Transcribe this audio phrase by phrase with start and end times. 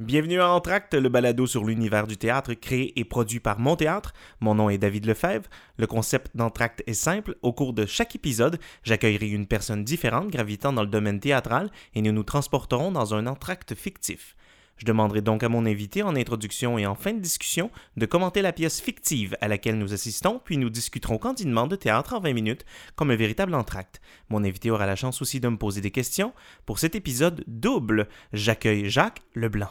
[0.00, 4.12] Bienvenue à Entracte, le balado sur l'univers du théâtre créé et produit par Mon Théâtre.
[4.40, 5.48] Mon nom est David Lefebvre.
[5.76, 7.36] Le concept d'Entracte est simple.
[7.42, 12.02] Au cours de chaque épisode, j'accueillerai une personne différente gravitant dans le domaine théâtral et
[12.02, 14.34] nous nous transporterons dans un entracte fictif.
[14.78, 18.42] Je demanderai donc à mon invité en introduction et en fin de discussion de commenter
[18.42, 22.32] la pièce fictive à laquelle nous assistons, puis nous discuterons candidement de théâtre en 20
[22.32, 22.64] minutes
[22.96, 24.00] comme un véritable entracte.
[24.28, 26.34] Mon invité aura la chance aussi de me poser des questions.
[26.66, 29.70] Pour cet épisode double, j'accueille Jacques Leblanc.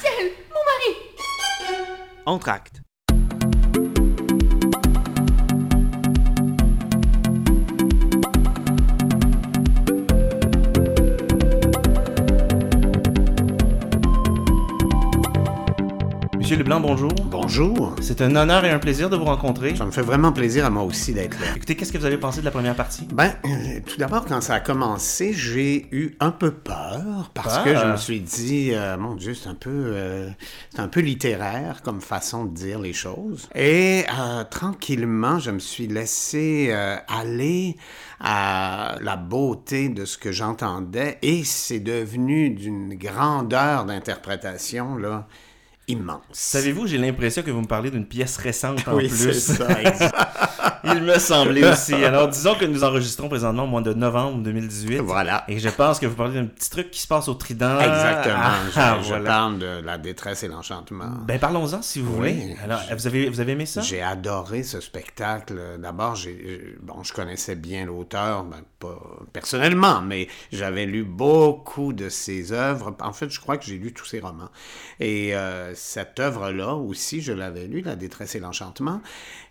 [0.00, 0.90] Ciel, mon mari
[2.26, 2.87] Entracte.
[16.48, 17.12] Monsieur Leblanc, bonjour.
[17.26, 17.94] Bonjour.
[18.00, 19.76] C'est un honneur et un plaisir de vous rencontrer.
[19.76, 21.48] Ça me fait vraiment plaisir à moi aussi d'être là.
[21.54, 23.06] Écoutez, qu'est-ce que vous avez pensé de la première partie?
[23.12, 27.64] Ben, euh, tout d'abord, quand ça a commencé, j'ai eu un peu peur parce Peur?
[27.64, 30.30] que je me suis dit, euh, mon Dieu, c'est un peu, euh,
[30.70, 33.50] c'est un peu littéraire comme façon de dire les choses.
[33.54, 34.06] Et
[34.48, 36.74] tranquillement, je me suis laissé
[37.08, 37.76] aller
[38.20, 45.28] à la beauté de ce que j'entendais et c'est devenu d'une grandeur d'interprétation là
[45.88, 46.22] immense.
[46.32, 49.32] Savez-vous, j'ai l'impression que vous me parlez d'une pièce récente en Oui, plus.
[49.38, 49.66] ça.
[50.84, 51.92] Il me semblait aussi.
[51.94, 54.98] Alors, disons que nous enregistrons présentement au mois de novembre 2018.
[54.98, 55.44] Voilà.
[55.48, 57.78] Et je pense que vous parlez d'un petit truc qui se passe au Trident.
[57.80, 58.36] Exactement.
[58.76, 59.24] Ah, je, je voilà.
[59.30, 61.10] parle de la détresse et l'enchantement.
[61.26, 62.32] Ben, parlons-en si vous Oui.
[62.32, 62.56] voulez.
[62.62, 63.80] Alors, vous avez, vous avez aimé ça?
[63.82, 65.60] J'ai adoré ce spectacle.
[65.78, 68.98] D'abord, j'ai, bon, je connaissais bien l'auteur, ben, pas
[69.32, 72.94] personnellement, mais j'avais lu beaucoup de ses œuvres.
[73.00, 74.50] En fait, je crois que j'ai lu tous ses romans.
[75.00, 79.00] Et euh, cette œuvre-là aussi, je l'avais lu, La détresse et l'enchantement.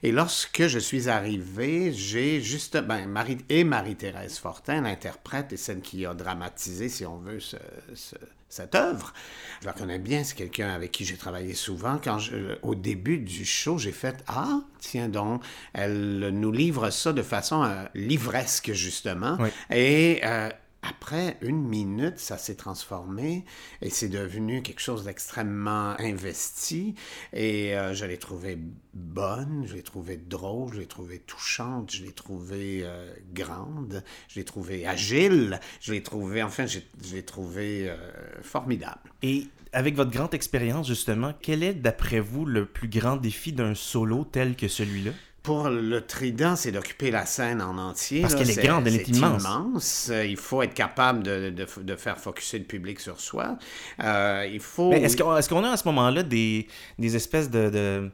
[0.03, 5.81] Et lorsque je suis arrivé, j'ai juste, ben, Marie et Marie-Thérèse Fortin, l'interprète et celle
[5.81, 7.55] qui a dramatisé, si on veut, ce-
[7.95, 8.15] ce-
[8.49, 9.13] cette œuvre.
[9.61, 11.99] Je la connais bien, c'est quelqu'un avec qui j'ai travaillé souvent.
[12.01, 15.41] Quand je- au début du show, j'ai fait Ah, tiens donc,
[15.73, 19.35] elle nous livre ça de façon euh, livresque, justement.
[19.39, 19.49] Oui.
[19.75, 20.49] Et euh,
[20.81, 23.45] après une minute, ça s'est transformé
[23.81, 26.95] et c'est devenu quelque chose d'extrêmement investi.
[27.33, 28.57] Et euh, je l'ai trouvé
[28.93, 34.35] bonne, je l'ai trouvé drôle, je l'ai trouvé touchante, je l'ai trouvé euh, grande, je
[34.35, 36.79] l'ai trouvé agile, je l'ai trouvé, enfin, je
[37.13, 37.97] l'ai trouvé euh,
[38.41, 39.11] formidable.
[39.23, 43.75] Et avec votre grande expérience, justement, quel est, d'après vous, le plus grand défi d'un
[43.75, 45.11] solo tel que celui-là?
[45.47, 48.19] Pour le trident, c'est d'occuper la scène en entier.
[48.19, 49.43] Parce qu'elle est grande, elle est immense.
[49.45, 50.09] immense.
[50.11, 53.57] Euh, Il faut être capable de, de, de faire focuser le public sur soi.
[54.03, 54.91] Euh, il faut...
[54.91, 56.67] Est-ce qu'on est a à ce moment-là des,
[56.99, 57.69] des espèces de...
[57.69, 58.11] de-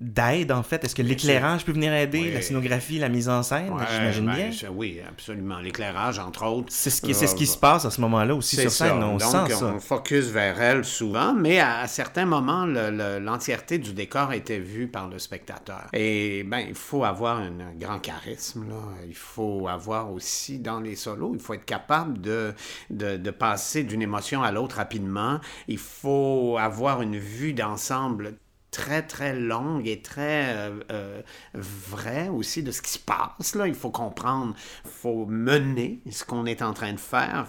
[0.00, 0.84] d'aide en fait?
[0.84, 2.32] Est-ce que l'éclairage peut venir aider Oui.
[2.32, 3.70] la scénographie la mise en scène?
[3.72, 5.58] Ouais, j'imagine ben, bien ça, oui, absolument.
[5.58, 6.68] L'éclairage, entre autres.
[6.70, 8.88] c'est ce qui c'est ce qui Euh, se passe à ce moment-là aussi sur scène
[8.88, 8.96] ça.
[8.96, 12.90] on Donc, sent ça on focus vers elle souvent, mais à, à certains moments, le-
[12.90, 15.86] le- l'entièreté du décor était vue par le spectateur.
[15.92, 18.68] Et ben, il faut avoir un, un grand charisme.
[18.68, 18.76] Là.
[19.08, 22.52] Il faut avoir aussi, dans les solos, il faut être capable de,
[22.90, 25.40] de, de passer d'une émotion à l'autre rapidement.
[25.68, 28.34] Il faut avoir une vue d'ensemble
[28.76, 31.22] très très longue et très euh, euh,
[31.54, 33.66] vraie aussi de ce qui se passe là.
[33.66, 34.54] Il faut comprendre
[34.84, 37.46] il faut mener ce qu'on est en train de faire.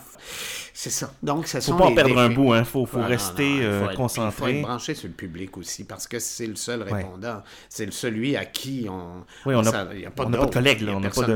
[0.74, 1.12] C'est ça.
[1.22, 2.64] Donc ce faut sont pas perdre un bout hein.
[2.64, 4.60] Faut faut non, rester non, il euh, faut être- il faut concentré.
[4.60, 7.44] être branché sur le public aussi parce que c'est le seul répondant.
[7.68, 10.94] C'est celui à qui on oui on il pas n'a pas de collègues Il là.
[10.96, 11.34] On n'a pas de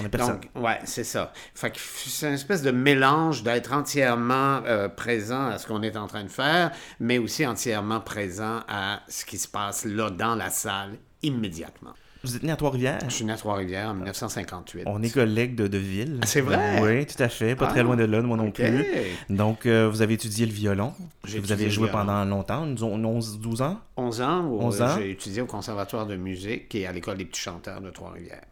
[0.00, 0.40] on a personne.
[0.40, 1.32] Donc, ouais, c'est ça.
[1.54, 5.96] Fait que c'est une espèce de mélange d'être entièrement euh, présent à ce qu'on est
[5.96, 10.34] en train de faire, mais aussi entièrement présent à ce qui se passe là dans
[10.34, 10.92] la salle
[11.22, 11.92] immédiatement.
[12.24, 12.98] vous êtes né à Trois-Rivières?
[13.08, 14.84] Je suis né à Trois-Rivières en 1958.
[14.86, 16.80] on est collègues de, de ville C'est vrai?
[16.82, 18.84] oui tout à fait pas très Ah, loin de là moi non plus
[19.30, 20.92] donc euh, vous avez étudié le violon
[21.24, 21.98] vous avez joué violon.
[22.04, 23.80] pendant longtemps 11 12 ans?
[23.96, 24.94] 11 ans, où, 11 euh, ans?
[24.98, 28.44] j'ai étudié au Conservatoire de musique et à l'École des petits chanteurs de Trois-Rivières.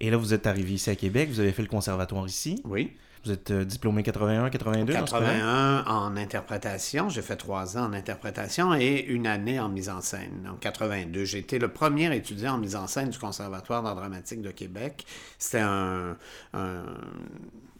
[0.00, 2.60] et là vous êtes arrivé ici à Québec vous avez fait le conservatoire ici?
[2.64, 2.92] Oui.
[3.28, 5.26] Vous êtes euh, diplômé 81 82 dans ce cas-là?
[5.26, 7.08] 81 en interprétation.
[7.08, 10.48] J'ai fait trois ans en interprétation et une année en mise en scène.
[10.50, 14.40] En 82, j'ai été le premier étudiant en mise en scène du Conservatoire d'art dramatique
[14.42, 15.04] de Québec.
[15.38, 16.16] C'était un,
[16.54, 16.84] un-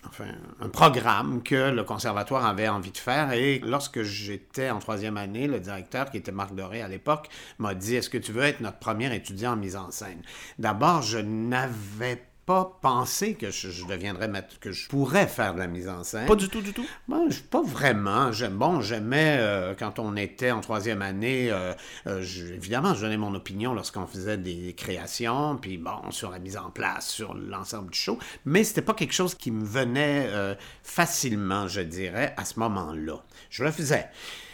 [0.07, 0.27] enfin,
[0.61, 3.33] un programme que le Conservatoire avait envie de faire.
[3.33, 7.29] Et lorsque j'étais en troisième année, le directeur, qui était Marc Doré à l'époque,
[7.59, 10.21] m'a dit Est-ce que tu veux être notre premier étudiant en mise en scène
[10.59, 12.23] D'abord, je n'avais pas
[12.55, 16.27] pensé que je, je deviendrais maître, que je pourrais faire de la mise en scène.
[16.27, 16.87] Pas du tout, du tout?
[17.09, 18.33] Ben, je- pas vraiment.
[18.33, 21.51] J'aime, bon, j'aimais euh, quand on était en troisième année.
[21.51, 21.73] euh,
[22.07, 26.39] euh, je- évidemment, je donnais mon opinion lorsqu'on faisait des créations, puis bon, sur la
[26.39, 28.19] mise en place, sur l'ensemble du show.
[28.45, 30.29] Mais c'était pas quelque chose qui me venait
[30.83, 33.23] facilement, je dirais, à ce moment-là.
[33.51, 34.09] Je le faisais.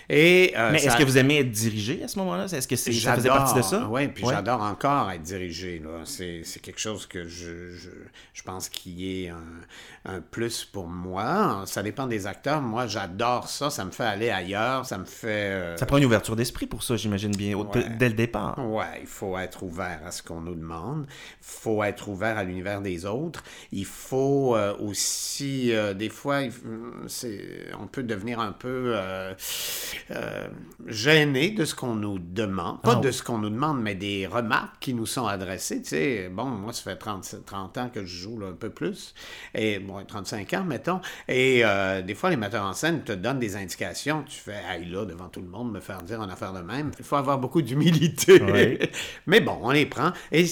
[0.09, 2.45] Et, euh, Mais ça- est-ce que vous aimez être dirigé à ce moment-là?
[2.45, 3.87] Est-ce que c'est, ça faisait partie de ça?
[3.89, 4.35] Oui, puis Ouais.
[4.35, 5.79] j'adore encore être dirigé.
[5.83, 6.03] Là.
[6.05, 7.91] C'est, quelque chose que je, je,
[8.33, 9.43] je pense qui est un,
[10.17, 11.63] un plus pour moi.
[11.67, 12.61] Ça dépend des acteurs.
[12.61, 13.71] Moi, j'adore ça.
[13.71, 14.85] Ça me fait aller ailleurs.
[14.87, 15.29] Ça me fait...
[15.53, 17.85] euh, Ça prend une ouverture d'esprit pour ça, j'imagine bien, Ouais.
[17.99, 18.59] dès le départ.
[18.59, 21.07] Ouais, il faut être ouvert à ce qu'on nous demande.
[21.09, 23.43] Il faut être ouvert à l'univers des autres.
[23.73, 26.41] Il faut euh, aussi, euh, des fois,
[27.07, 27.41] c'est,
[27.81, 28.95] on peut devenir un peu
[30.11, 30.49] euh,
[30.87, 32.81] gêné de ce qu'on nous demande.
[32.83, 35.83] Pas Ah, de ce qu'on nous demande, mais des remarques qui nous sont adressées.
[35.83, 38.71] Tu sais, bon, moi, ça fait 30, 30 ans que je joue là, un peu
[38.71, 39.15] plus.
[39.55, 41.01] Et bon, 35 ans, mettons.
[41.29, 44.25] Et euh, des fois, les metteurs en scène te donnent des indications.
[44.27, 46.91] Tu fais, hey, là, devant tout le monde, me faire dire une affaire de même.
[46.99, 48.41] Il faut avoir beaucoup d'humilité.
[48.43, 48.79] Oui.
[49.27, 50.13] Mais bon, on les prend.
[50.33, 50.47] Et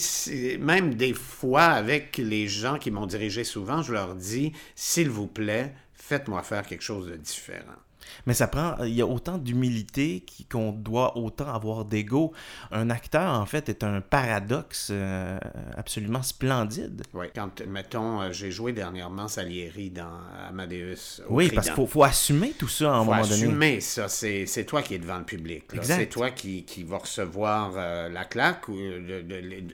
[0.59, 5.27] même des fois, avec les gens qui m'ont dirigé souvent, je leur dis, s'il vous
[5.27, 7.79] plaît, faites-moi faire quelque chose de différent.
[8.27, 12.33] Mais ça prend, il y a autant d'humilité qu'on doit autant avoir d'ego.
[12.71, 15.39] Un acteur, en fait, est un paradoxe euh,
[15.77, 17.03] absolument splendide.
[17.15, 17.27] Oui.
[17.35, 21.23] Quand, mettons, euh, j'ai joué dernièrement Salieri dans Amadeus.
[21.29, 23.35] Oui, parce qu'il faut, faut assumer tout ça à un faut moment donné.
[23.35, 24.09] assumer ça.
[24.09, 25.65] C'est c'est toi qui es devant le public.
[25.83, 28.67] C'est toi qui, qui va recevoir euh, la claque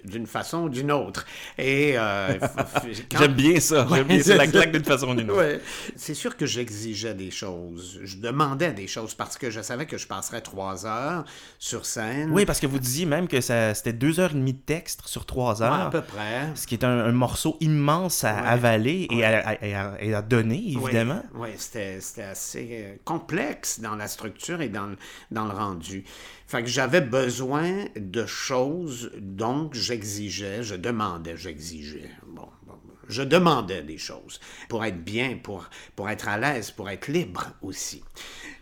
[0.05, 1.27] d'une façon ou d'une autre.
[1.57, 2.39] Et euh,
[3.11, 3.87] quand- J'aime bien ça.
[3.93, 5.41] J'aime bien ça, la claque d'une façon ou d'une autre.
[5.41, 5.61] Ouais.
[5.97, 8.01] C'est sûr que j'exigeais des choses.
[8.03, 11.25] Je demandais des choses parce que je savais que je passerais trois heures
[11.59, 12.31] sur scène.
[12.32, 15.26] Oui, parce que vous disiez même que c'était deux heures et demie de texte sur
[15.26, 15.73] trois Ouais, heures.
[15.75, 16.49] à peu près.
[16.55, 18.49] Ce qui est un, un morceau immense à Ouais.
[18.49, 21.23] avaler et à, à- et à- et à donner, évidemment.
[21.35, 24.99] Oui, c'était c'était assez euh, complexe dans la structure et dans, le-
[25.31, 26.05] dans le rendu.
[26.47, 32.11] Fait que j'avais besoin de choses, donc j'exigeais, je demandais, j'exigeais.
[32.26, 32.49] Bon,
[33.09, 37.47] je demandais des choses pour être bien, pour, pour être à l'aise, pour être libre
[37.63, 38.03] aussi.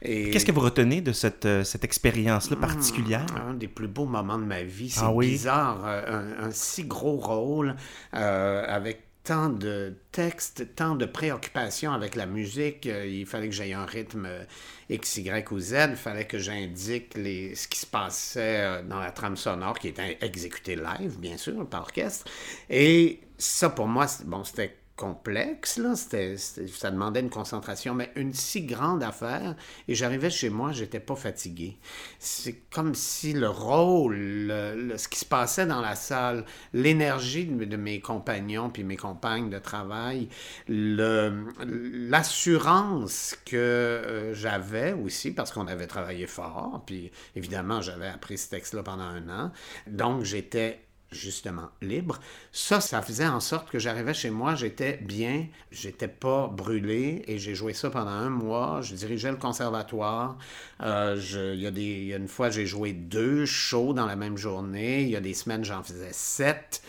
[0.02, 3.26] Et- Qu'est-ce que vous retenez de cette, euh, cette expérience-là particulière?
[3.48, 4.90] un des plus beaux moments de ma vie.
[4.90, 5.28] C'est Ah oui?
[5.30, 6.02] bizarre, euh,
[6.40, 7.74] un, un si gros rôle
[8.14, 12.86] euh, avec tant de textes, tant de préoccupations avec la musique.
[12.86, 14.44] Euh, il fallait que j'aie un rythme euh,
[14.88, 15.72] X, Y ou Z.
[15.90, 20.16] Il fallait que j'indique ce qui se passait euh, dans la trame sonore qui était
[20.20, 22.26] exécutée live, bien sûr, par orchestre.
[22.70, 25.94] Et ça, pour moi, bon, c'était complexe, là.
[25.94, 29.54] C'était- ça demandait une concentration, mais une si grande affaire.
[29.88, 31.76] Et j'arrivais chez moi, j'étais pas fatigué.
[32.18, 37.46] C'est comme si le rôle, le- le- ce qui se passait dans la salle, l'énergie
[37.46, 40.28] de, mes compagnons puis mes compagnes de travail,
[40.68, 48.48] l'assurance que euh, j'avais aussi, parce qu'on avait travaillé fort, puis évidemment, j'avais appris ce
[48.50, 49.52] texte-là pendant un an.
[49.86, 52.18] Donc, j'étais justement libre.
[52.52, 57.38] Ça, ça faisait en sorte que j'arrivais chez moi, j'étais bien, j'étais pas brûlé et
[57.38, 58.80] j'ai joué ça pendant un mois.
[58.82, 60.36] Je dirigeais le conservatoire.
[60.82, 61.16] Euh,
[61.54, 64.36] il, y des, il y a une fois, j'ai joué deux shows dans la même
[64.36, 65.02] journée.
[65.02, 66.82] Il y a des semaines, j'en faisais sept.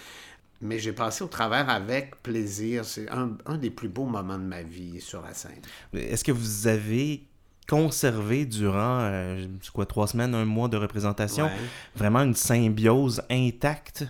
[0.60, 2.84] Mais j'ai passé au travers avec plaisir.
[2.84, 5.62] C'est un, un des plus beaux moments de ma vie sur la scène.
[5.94, 7.28] Est-ce que vous avez
[7.70, 11.52] conservé durant, euh, quoi, trois semaines, un mois de représentation, Ouais.
[11.96, 14.06] vraiment une symbiose intacte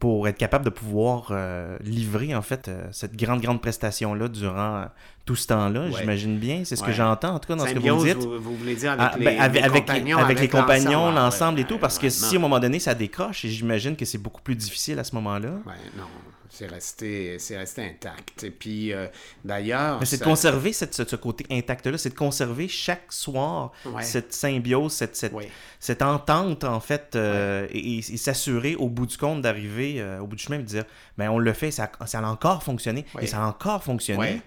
[0.00, 4.76] pour être capable de pouvoir euh, livrer, en fait, euh, cette grande, grande prestation-là durant
[4.76, 4.84] euh,
[5.24, 5.92] tout ce temps-là, Ouais.
[5.98, 6.62] j'imagine bien.
[6.64, 8.18] C'est ce que j'entends, en tout cas, dans ce que vous me dites.
[8.18, 11.60] vous, vous voulez dire avec Ah, les, ben, avec, les compagnons, avec les compagnons, l'ensemble,
[11.60, 14.18] et tout, parce que si à un moment donné ça décroche, et j'imagine que c'est
[14.18, 15.48] beaucoup plus difficile à ce moment-là.
[15.96, 16.04] Non,
[16.54, 18.44] c'est resté, c'est resté intact.
[18.44, 19.06] Et puis, euh,
[19.42, 19.98] d'ailleurs...
[20.00, 24.02] Mais c'est de conserver cette, ce, ce côté intact-là, c'est de conserver chaque soir Ouais.
[24.02, 25.32] cette symbiose, cette, cette,
[25.80, 30.20] cette entente, en fait, euh, et, et- et s'assurer au bout du compte d'arriver euh,
[30.20, 30.84] au bout du chemin et de dire,
[31.16, 34.42] ben on le fait, ça, ça a encore fonctionné, et ça a encore fonctionné.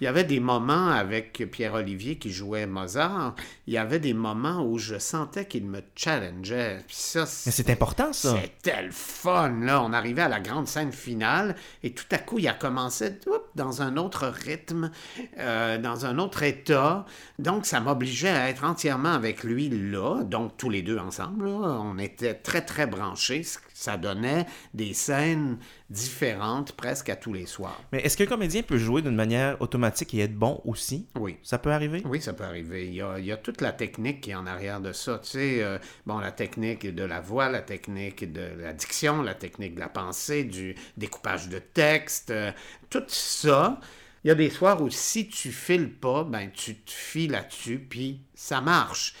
[0.00, 3.34] Il y avait des moments avec Pierre-Olivier qui jouait Mozart,
[3.66, 6.84] il y avait des moments où je sentais qu'il me challengeait.
[6.86, 8.36] Puis ça, Mais c'est important, ça.
[8.40, 9.82] C'était le fun, là.
[9.82, 13.42] On arrivait à la grande scène finale et tout à coup, il a commencé oup,
[13.54, 14.90] dans un autre rythme,
[15.38, 17.06] euh, dans un autre état.
[17.38, 20.22] Donc, ça m'obligeait à être entièrement avec lui là.
[20.24, 23.42] Donc, tous les deux ensemble, là, on était très, très branchés.
[23.78, 25.58] Ça donnait des scènes
[25.90, 27.78] différentes presque à tous les soirs.
[27.92, 31.08] Mais est-ce qu'un comédien peut jouer d'une manière automatique et être bon aussi?
[31.14, 31.36] Oui.
[31.42, 32.00] Ça peut arriver?
[32.06, 32.86] Oui, ça peut arriver.
[32.86, 35.18] Il y, a, il y a toute la technique qui est en arrière de ça.
[35.22, 39.34] Tu sais, euh, bon, la technique de la voix, la technique de la diction, la
[39.34, 42.52] technique de la pensée, du découpage de texte, euh,
[42.88, 43.78] tout ça.
[44.24, 47.78] Il y a des soirs où si tu files pas, ben tu te fies là-dessus,
[47.78, 49.14] puis ça marche.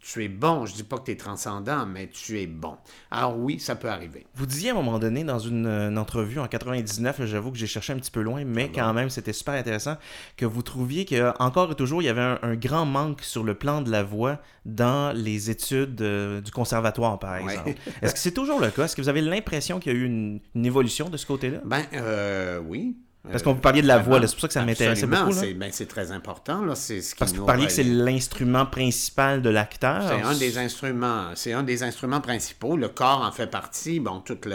[0.00, 0.66] Tu es bon.
[0.66, 2.76] Je dis pas que tu es transcendant, mais tu es bon.
[3.10, 4.26] Alors oui, ça peut arriver.
[4.34, 7.58] Vous disiez à un moment donné dans une, une entrevue en 99, là, j'avoue que
[7.58, 9.96] j'ai cherché un petit peu loin, mais quand même c'était super intéressant,
[10.36, 13.54] que vous trouviez qu'encore et toujours il y avait un, un grand manque sur le
[13.54, 17.42] plan de la voix dans les études euh, du conservatoire, par Ouais.
[17.52, 17.74] exemple.
[18.02, 18.84] Est-ce que c'est toujours le cas?
[18.84, 21.58] Est-ce que vous avez l'impression qu'il y a eu une, une évolution de ce côté-là?
[21.64, 22.96] Ben, euh, oui.
[23.30, 25.38] Parce qu'on vous parliez de la voix, c'est pour ça que ça m'intéressait Absolument, beaucoup.
[25.38, 26.64] C'est ben, c'est très important.
[26.64, 26.74] Là.
[26.74, 30.02] C'est ce qui Parce que vous parliez que c'est l'instrument principal de l'acteur.
[30.08, 32.76] C'est un des instruments, c'est un des instruments principaux.
[32.76, 33.98] Le corps en fait partie.
[34.00, 34.46] Bon, toute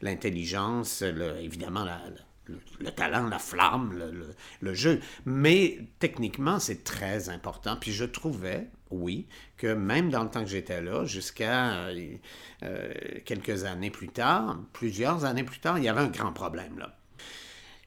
[0.00, 1.02] l'intelligence,
[1.42, 2.00] évidemment la-
[2.46, 5.00] le, le talent, la flamme, le, le- le jeu.
[5.24, 7.76] Mais techniquement, c'est très important.
[7.80, 9.26] Puis je trouvais, oui,
[9.56, 12.16] que même dans le temps que j'étais là, jusqu'à euh,
[12.62, 12.92] euh,
[13.24, 16.94] quelques années plus tard, plusieurs années plus tard, il y avait un grand problème là.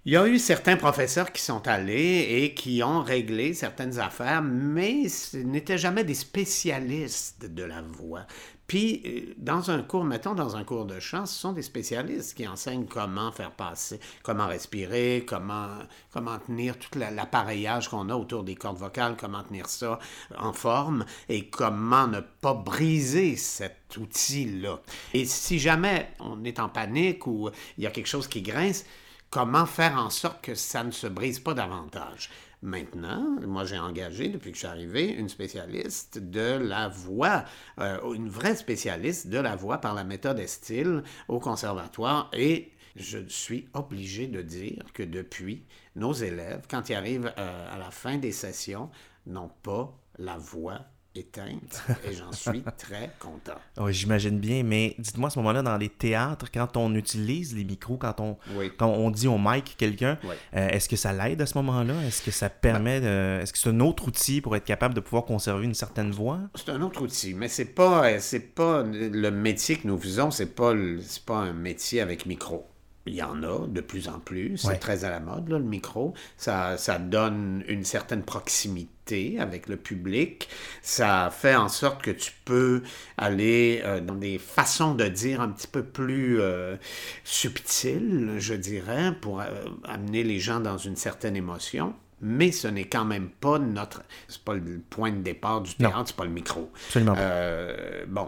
[0.07, 4.41] Il y a eu certains professeurs qui sont allés et qui ont réglé certaines affaires,
[4.41, 8.21] mais ce n'étaient jamais des spécialistes de la voix.
[8.67, 12.37] Puis, euh, dans un cours, mettons dans un cours de chant, ce sont des spécialistes
[12.37, 15.67] qui enseignent comment faire passer, comment respirer, comment,
[16.13, 19.99] comment tenir tout la- l'appareillage qu'on a autour des cordes vocales, comment tenir ça
[20.37, 24.79] en forme et comment ne pas briser cet outil-là.
[25.13, 28.85] Et si jamais on est en panique ou il y a quelque chose qui grince,
[29.29, 32.29] comment faire en sorte que ça ne se brise pas davantage.
[32.63, 37.45] Maintenant, moi j'ai engagé depuis que je suis arrivé une spécialiste de la voix,
[37.79, 43.19] euh, une vraie spécialiste de la voix par la méthode Estil au conservatoire et je
[43.27, 45.65] suis obligé de dire que depuis,
[45.95, 48.89] nos élèves, quand ils arrivent euh, à la fin des sessions,
[49.27, 50.81] n'ont pas la voix
[51.19, 53.57] éteinte et j'en suis très content.
[53.77, 57.63] Oui, j'imagine bien, mais dites-moi à ce moment-là, dans les théâtres, quand on utilise les
[57.63, 58.71] micros, quand on, Oui.
[58.77, 60.35] quand on dit au mic quelqu'un, Oui.
[60.55, 61.93] euh, est-ce que ça l'aide à ce moment-là?
[62.05, 64.99] Est-ce que ça permet, de- est-ce que c'est un autre outil pour être capable de
[64.99, 66.39] pouvoir conserver une certaine voix?
[66.55, 70.55] C'est un autre outil, mais c'est pas c'est pas le métier que nous faisons, c'est
[70.55, 72.65] pas le- pas un métier avec micro.
[73.07, 74.77] Il y en a de plus en plus, c'est Ouais.
[74.77, 76.13] très à la mode là, le micro.
[76.37, 80.49] Ça, ça donne une certaine proximité avec le public.
[80.81, 82.83] Ça fait en sorte que tu peux
[83.17, 86.75] aller euh, dans des façons de dire un petit peu plus euh,
[87.23, 89.45] subtiles, je dirais, pour euh,
[89.85, 91.93] amener les gens dans une certaine émotion.
[92.19, 94.01] Mais ce n'est quand même pas notre.
[94.27, 96.71] C'est pas le point de départ du théâtre, c'est pas le micro.
[96.87, 97.13] Absolument.
[97.15, 98.27] Euh, bon,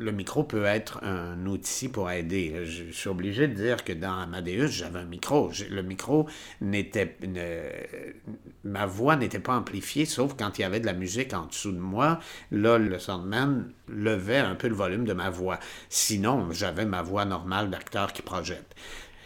[0.00, 2.64] le micro peut être un outil pour aider.
[2.64, 5.52] Je, suis obligé de dire que dans Amadeus, j'avais un micro.
[5.70, 6.26] Le micro
[6.62, 7.16] n'était.
[8.64, 11.72] ma voix n'était pas amplifiée, sauf quand il y avait de la musique en dessous
[11.72, 12.18] de moi.
[12.50, 15.58] Là, le soundman levait un peu le volume de ma voix.
[15.90, 18.74] Sinon, j'avais ma voix normale d'acteur qui projette.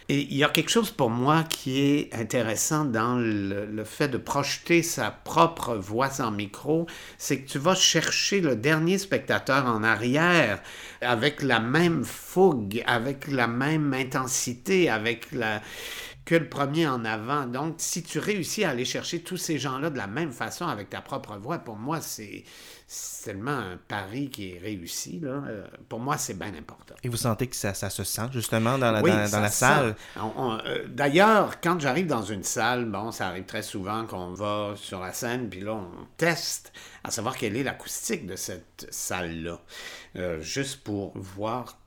[0.07, 4.19] Et il y a quelque chose pour moi qui est intéressant dans le, fait de
[4.19, 6.85] projeter sa propre voix sans micro,
[7.17, 10.61] c'est que tu vas chercher le dernier spectateur en arrière
[11.01, 15.61] avec la même fougue, avec la même intensité, avec la
[16.25, 17.45] que le premier en avant.
[17.45, 20.89] Donc, si tu réussis à aller chercher tous ces gens-là de la même façon avec
[20.89, 22.43] ta propre voix, pour moi, c'est
[22.95, 25.19] c'est tellement un pari qui est réussi.
[25.19, 25.43] Là.
[25.47, 26.95] Euh, Pour moi, c'est bien important.
[27.03, 29.95] Et vous sentez que ça, ça se sent justement dans la, Oui, dans, la salle?
[30.17, 35.01] Euh, D'ailleurs, quand j'arrive dans une salle, bon, ça arrive très souvent qu'on va sur
[35.01, 36.71] la scène, puis là, on teste
[37.03, 39.59] à savoir quelle est l'acoustique de cette salle-là,
[40.15, 41.77] Euh, juste pour voir.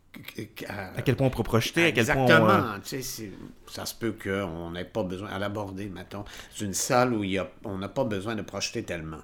[0.57, 1.85] Que- À quel point on peut projeter?
[1.87, 2.47] À quel point Exactement.
[2.47, 3.31] on, euh, Tu sais, c'est-
[3.71, 6.25] ça se peut qu'on n'ait pas besoin à l'aborder, mettons.
[6.55, 9.19] C'est une salle où il y a, on n'a pas besoin de projeter tellement,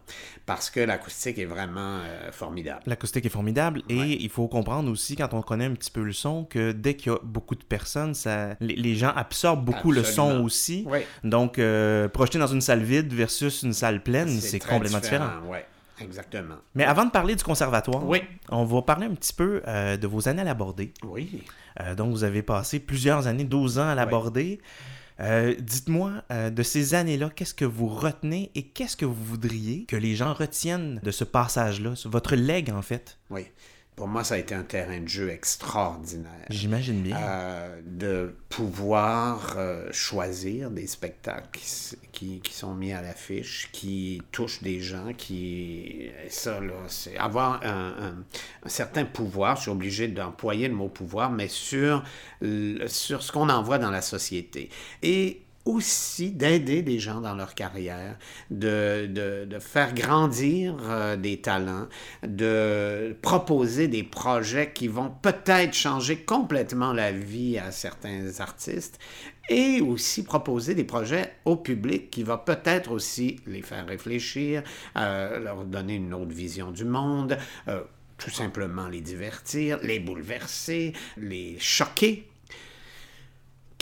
[0.46, 2.80] parce que l'acoustique est vraiment euh, formidable.
[2.86, 6.12] L'acoustique est formidable et il faut comprendre aussi, quand on connaît un petit peu le
[6.12, 9.90] son, que dès qu'il y a beaucoup de personnes, ça, les, les gens absorbent beaucoup
[9.92, 10.86] le son aussi.
[11.22, 15.30] Donc, euh, projeter dans une salle vide versus une salle pleine, c'est complètement différent.
[15.48, 15.58] Oui,
[16.00, 16.56] exactement.
[16.74, 18.22] Mais avant de parler du conservatoire, Oui.
[18.48, 20.92] on va parler un petit peu euh, de vos années à l'aborder.
[21.02, 21.42] Oui.
[21.80, 24.60] Euh, donc, vous avez passé plusieurs années, 12 ans à l'aborder.
[25.20, 29.96] Euh, Dites-moi, de ces années-là, qu'est-ce que vous retenez et qu'est-ce que vous voudriez que
[29.96, 33.18] les gens retiennent de ce passage-là, votre legs en fait?
[33.30, 33.46] Oui.
[33.96, 36.46] Pour moi, ça a été un terrain de jeu extraordinaire.
[36.50, 37.16] J'imagine bien.
[37.16, 44.20] Euh, de pouvoir euh, choisir des spectacles qui, qui, qui sont mis à l'affiche, qui
[44.32, 46.10] touchent des gens, qui...
[46.28, 48.24] Ça, là, c'est avoir un, un-
[48.64, 52.02] un certain pouvoir, je suis obligé d'employer le mot pouvoir, mais sur,
[52.88, 54.70] sur ce qu'on envoie dans la société.
[55.02, 58.16] Et aussi d'aider les gens dans leur carrière,
[58.50, 61.88] de, de, de faire grandir euh, des talents,
[62.22, 68.98] de proposer des projets qui vont peut-être changer complètement la vie à certains artistes
[69.48, 74.62] et aussi proposer des projets au public qui va peut-être aussi les faire réfléchir,
[74.96, 77.36] euh, leur donner une autre vision du monde,
[77.68, 77.82] euh,
[78.18, 82.26] tout simplement les divertir, les bouleverser, les choquer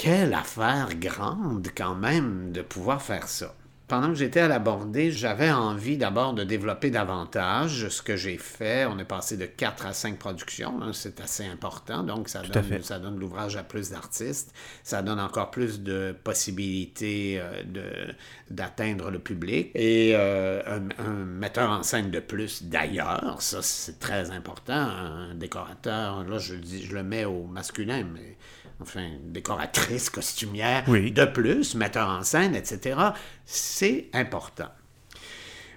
[0.02, 3.54] quelle affaire grande quand même de pouvoir faire ça.
[3.87, 8.37] Pendant que j'étais à la Bordée, j'avais envie d'abord de développer davantage ce que j'ai
[8.37, 8.85] fait.
[8.87, 12.82] On est passé de 4 à 5 productions, hein, c'est assez important, donc ça donne,
[12.82, 18.12] ça donne l'ouvrage à plus d'artistes, ça donne encore plus de possibilités euh, de,
[18.50, 19.71] d'atteindre le public.
[19.76, 25.35] Et euh, un, un, metteur en scène de plus d'ailleurs, ça c'est très important, un
[25.37, 28.37] décorateur, là je, dis, je le mets au masculin, mais
[28.81, 32.99] enfin, décoratrice, costumière, de plus, metteur en scène, etc.
[33.45, 34.69] C'est important.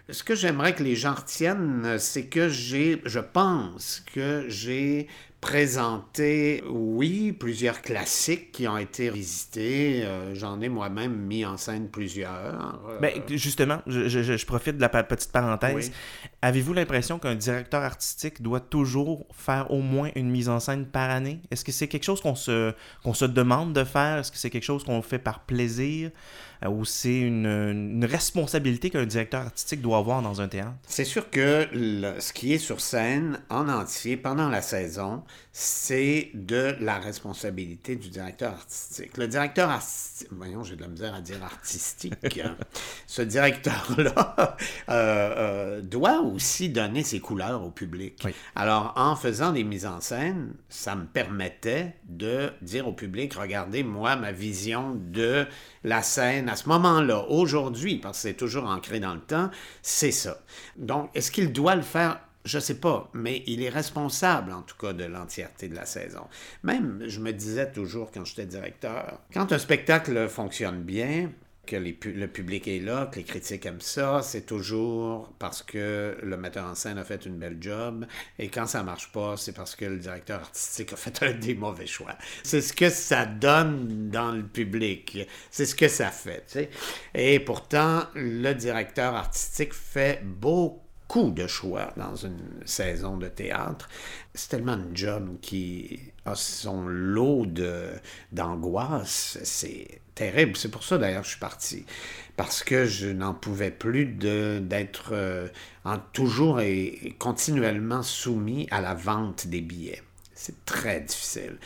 [0.10, 5.08] Ce que j'aimerais que les gens retiennent, c'est que j'ai, je pense que j'ai
[5.46, 10.04] présenté, oui, plusieurs classiques qui ont été visités.
[10.04, 12.80] Euh, J'en ai moi-même mis en scène plusieurs.
[12.88, 13.00] Euh...
[13.00, 15.76] Ben, justement, je, je, je, profite de la petite parenthèse.
[15.76, 15.92] Oui.
[16.42, 21.12] Avez-vous l'impression qu'un directeur artistique doit toujours faire au moins une mise en scène par
[21.12, 21.42] année?
[21.52, 24.20] Est-ce que c'est quelque chose qu'on se, qu'on se demande de faire?
[24.20, 26.10] Est-ce que c'est quelque chose qu'on fait par plaisir?
[26.64, 30.76] Euh, ou c'est une, une, responsabilité qu'un directeur artistique doit avoir dans un théâtre?
[30.88, 36.32] C'est sûr que le, ce qui est sur scène en entier pendant la saison, c'est
[36.34, 39.18] de la responsabilité du directeur artistique.
[39.18, 42.42] Le directeur artistique, voyons, j'ai de la misère à dire artistique,
[43.08, 44.58] ce directeur-là
[44.90, 48.22] euh, euh, doit aussi donner ses couleurs au public.
[48.26, 48.32] Oui.
[48.56, 53.84] Alors, en faisant des mises en scène, ça me permettait de dire au public, regardez,
[53.84, 55.46] moi, ma vision de
[55.86, 59.50] la scène à ce moment-là, aujourd'hui, parce que c'est toujours ancré dans le temps,
[59.82, 60.40] c'est ça.
[60.78, 62.20] Donc, est-ce qu'il doit le faire?
[62.44, 66.28] Je sais pas, mais il est responsable en tout cas de l'entièreté de la saison.
[66.62, 71.32] Même, je me disais toujours quand j'étais directeur, quand un spectacle fonctionne bien,
[71.66, 76.38] que le public est là, que les critiques aiment ça, c'est toujours parce que le
[76.38, 78.06] metteur en scène a fait une belle job.
[78.40, 81.56] Et quand ça marche pas, c'est parce que le directeur artistique a fait un des
[81.56, 82.16] mauvais choix.
[82.44, 85.28] C'est ce que ça donne dans le public.
[85.52, 86.70] C'est ce que ça fait.
[87.14, 93.88] Et pourtant, le directeur artistique fait beaucoup beaucoup de choix dans une saison de théâtre.
[94.34, 97.46] C'est tellement une job qui a son lot
[98.32, 99.38] d'angoisse.
[99.44, 100.56] C'est terrible.
[100.56, 101.86] C'est pour ça d'ailleurs que je suis parti.
[102.38, 105.48] Parce que je n'en pouvais plus d'être euh,
[106.14, 110.02] toujours et continuellement soumis à la vente des billets.
[110.34, 111.58] C'est très difficile.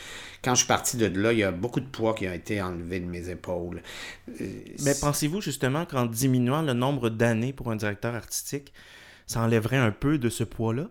[0.42, 2.62] Quand je suis parti de là, il y a beaucoup de poids qui a été
[2.62, 3.82] enlevé de mes épaules.
[4.40, 4.46] Euh,
[4.84, 8.72] Mais pensez-vous justement qu'en diminuant le nombre d'années pour un directeur artistique,
[9.26, 10.88] ça enlèverait un peu de ce poids-là?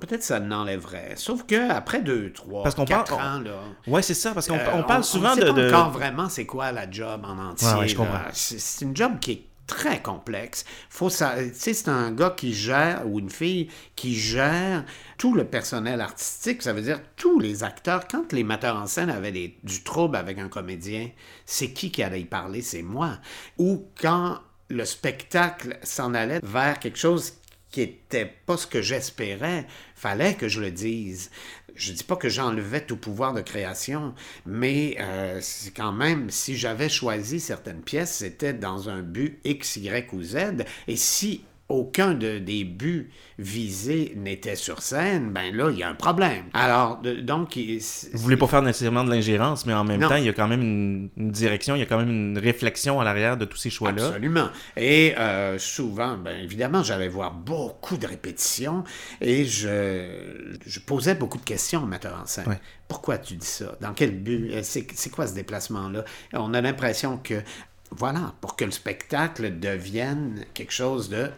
[0.00, 1.14] Peut-être ça n'enlèverait.
[1.16, 3.60] Sauf que après deux, trois, parce qu'on quatre parle, ans, là.
[3.86, 5.70] Ouais, c'est ça, parce qu'on euh, on parle souvent on sait de.
[5.70, 7.68] Pas encore vraiment c'est quoi la job en entier.
[7.68, 8.22] Ouais, ouais, je comprends.
[8.32, 10.64] C'est une job qui est très complexe.
[10.88, 14.84] Faut ça, tu sais, c'est un gars qui gère ou une fille qui gère
[15.18, 16.62] tout le personnel artistique.
[16.62, 18.08] Ça veut dire tous les acteurs.
[18.08, 21.10] Quand les metteurs en scène avaient des, du trouble avec un comédien,
[21.44, 22.62] c'est qui qui allait y parler?
[22.62, 23.18] C'est moi.
[23.58, 24.38] Ou quand
[24.70, 27.34] le spectacle s'en allait vers quelque chose
[27.70, 31.30] qui était pas ce que j'espérais, fallait que je le dise.
[31.74, 34.14] Je dis pas que j'enlevais tout pouvoir de création,
[34.46, 39.76] mais euh, c'est quand même, si j'avais choisi certaines pièces, c'était dans un but X,
[39.76, 45.70] Y ou Z, et si aucun de, des buts visés n'était sur scène, ben là,
[45.70, 46.44] il y a un problème.
[46.54, 47.56] Alors, de, donc...
[47.56, 47.80] Il,
[48.14, 50.08] Vous voulez pas faire nécessairement de l'ingérence, mais en même non.
[50.08, 52.38] temps, il y a quand même une, une, direction, il y a quand même une
[52.38, 54.06] réflexion à l'arrière de tous ces choix-là.
[54.06, 54.48] Absolument.
[54.76, 58.84] Et euh, souvent, ben évidemment, j'allais voir beaucoup de répétitions
[59.20, 62.48] et je, je posais beaucoup de questions au metteur en scène.
[62.48, 62.60] Ouais.
[62.88, 63.76] Pourquoi tu dis ça?
[63.82, 64.62] Dans quel but?
[64.62, 66.04] C'est quoi ce déplacement-là?
[66.32, 67.42] On a l'impression que
[67.90, 71.30] voilà, pour que le spectacle devienne quelque chose de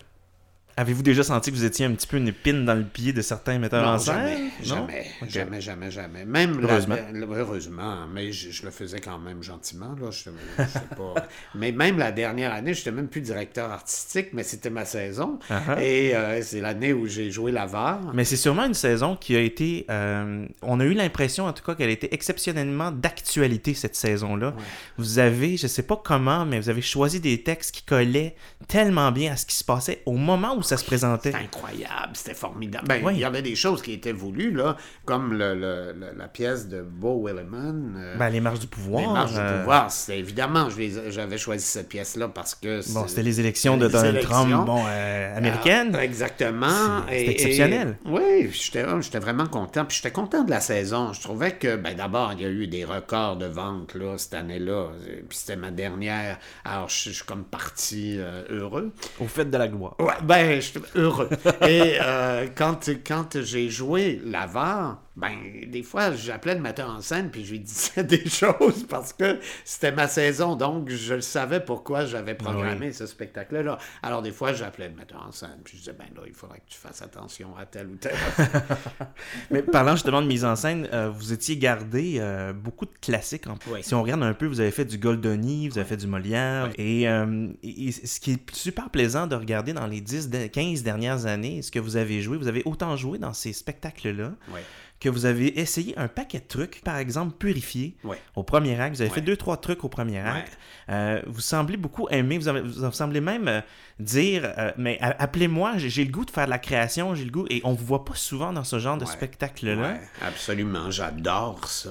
[0.80, 3.20] Avez-vous déjà senti que vous étiez un petit peu une épine dans le pied de
[3.20, 4.14] certains metteurs non, en scène?
[4.16, 5.30] Jamais, jamais, okay.
[5.30, 6.24] jamais, jamais, jamais.
[6.24, 6.96] Même heureusement.
[7.12, 9.94] La, heureusement, mais je, je, le faisais quand même gentiment.
[10.00, 10.10] Là.
[10.10, 11.28] Je, je sais pas.
[11.54, 15.38] mais même la dernière année, je n'étais même plus directeur artistique, mais c'était ma saison.
[15.50, 15.82] Uh -huh.
[15.82, 18.00] Et euh, c'est l'année où j'ai joué l'avare.
[18.14, 19.84] Mais c'est sûrement une saison qui a été...
[19.90, 24.48] Euh, on a eu l'impression, en tout cas, qu'elle était exceptionnellement d'actualité, cette saison-là.
[24.48, 24.62] Ouais.
[24.96, 28.34] Vous avez, je sais pas comment, mais vous avez choisi des textes qui collaient
[28.66, 31.32] tellement bien à ce qui se passait au moment où ça se présentait.
[31.32, 32.86] C'était incroyable, c'était formidable.
[32.88, 33.12] Ben, Oui.
[33.14, 36.68] Il y avait des choses qui étaient voulues, là, comme le- le- le- la pièce
[36.68, 37.94] de Beau Williman.
[37.96, 39.00] euh, Ben, les marches du pouvoir.
[39.02, 40.68] Les marches euh, du pouvoir, c'était évidemment,
[41.08, 42.80] j'avais choisi cette pièce-là parce que...
[42.92, 44.34] Bon, c'était les élections de les Donald élections.
[44.44, 45.94] Trump, bon, euh, américaines.
[45.94, 47.06] Ah, exactement.
[47.10, 47.96] Et- exceptionnel.
[48.06, 49.84] et- oui, j'étais vraiment content.
[49.84, 51.12] Puis j'étais content de la saison.
[51.12, 54.34] Je trouvais que, ben, d'abord, il y a eu des records de vente là, cette
[54.34, 54.88] année-là.
[55.28, 56.38] Puis c'était ma dernière.
[56.64, 58.92] Alors, je je suis comme parti euh, heureux.
[59.20, 59.96] Au fait de la gloire.
[59.98, 61.28] Ouais, ben, je suis heureux.
[61.66, 65.32] Et euh, quand, quand j'ai joué l'avare, ben,
[65.66, 69.38] des fois, j'appelais le metteur en scène puis je lui disais des choses parce que
[69.64, 70.56] c'était ma saison.
[70.56, 73.76] Donc, je le savais pourquoi j'avais programmé ce spectacle-là.
[74.02, 76.58] Alors, des fois, j'appelais le metteur en scène puis je disais, ben là, il faudrait
[76.58, 78.12] que tu fasses attention à tel ou tel.
[79.50, 83.46] Mais parlant justement de mise en scène, euh, vous étiez gardé euh, beaucoup de classiques.
[83.46, 83.80] en- Oui.
[83.82, 86.70] Si on regarde un peu, vous avez fait du Goldoni, vous avez fait du Molière.
[86.76, 90.82] Et, et- et ce qui est super plaisant de regarder dans les 10, de- 15
[90.82, 94.62] dernières années, ce que vous avez joué, vous avez autant joué dans ces spectacles-là Ouais.
[95.00, 96.82] que vous avez essayé un paquet de trucs.
[96.84, 98.18] Par exemple, Purifier Ouais.
[98.36, 98.96] au premier acte.
[98.96, 100.58] Vous avez fait deux, trois trucs au premier acte.
[100.90, 103.60] Euh, vous semblez beaucoup aimer, vous, avez- vous semblez même euh,
[103.98, 107.46] dire, euh, mais appelez-moi, j'ai le goût de faire de la création, j'ai le goût,
[107.48, 109.94] et on vous voit pas souvent dans ce genre de spectacle-là.
[110.26, 111.90] Absolument, j'adore ça.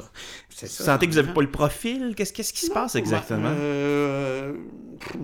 [0.67, 0.85] Vous ça.
[0.85, 2.13] sentez que vous n'avez pas le profil?
[2.15, 3.49] Qu'est-ce qu'est-ce qui se passe exactement?
[3.49, 4.53] Euh,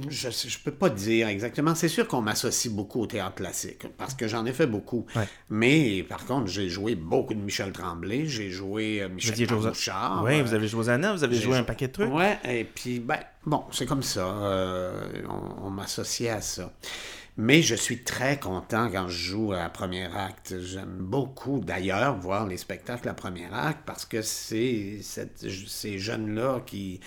[0.09, 1.75] je ne peux pas dire exactement.
[1.75, 5.05] C'est sûr qu'on m'associe beaucoup au théâtre classique, parce que j'en ai fait beaucoup.
[5.15, 5.27] Ouais.
[5.49, 10.23] Mais par contre, j'ai joué beaucoup de Michel Tremblay, j'ai joué euh, Michel Bouchard.
[10.23, 12.13] Oui, euh, vous avez joué Zana, vous avez joué un paquet de trucs.
[12.13, 14.25] Ouais, et puis, ben, bon, c'est comme ça.
[14.25, 16.71] euh, on on m'associait à ça.
[17.37, 20.55] Mais je suis très content quand je joue à premier acte.
[20.61, 26.99] J'aime beaucoup, d'ailleurs, voir les spectacles à premier acte parce que c'est ces jeunes-là qui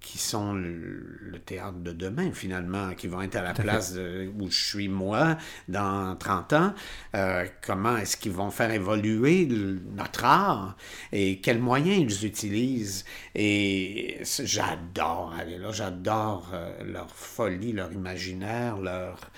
[0.00, 4.30] qui sont le, le théâtre de demain, finalement, qui vont être à la place de-
[4.40, 6.74] où je suis moi dans 30 ans.
[7.16, 10.76] Euh, comment est-ce qu'ils vont faire évoluer le- notre art
[11.12, 13.04] et quels moyens ils utilisent?
[13.36, 19.30] Et j'adore aller là, j'adore euh, leur folie, leur imaginaire, leur...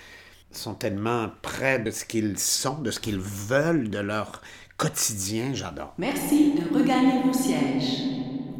[0.55, 4.41] Sont tellement près de ce qu'ils sont, de ce qu'ils veulent, de leur
[4.77, 5.93] quotidien, j'adore.
[5.97, 7.99] Merci de regagner vos sièges.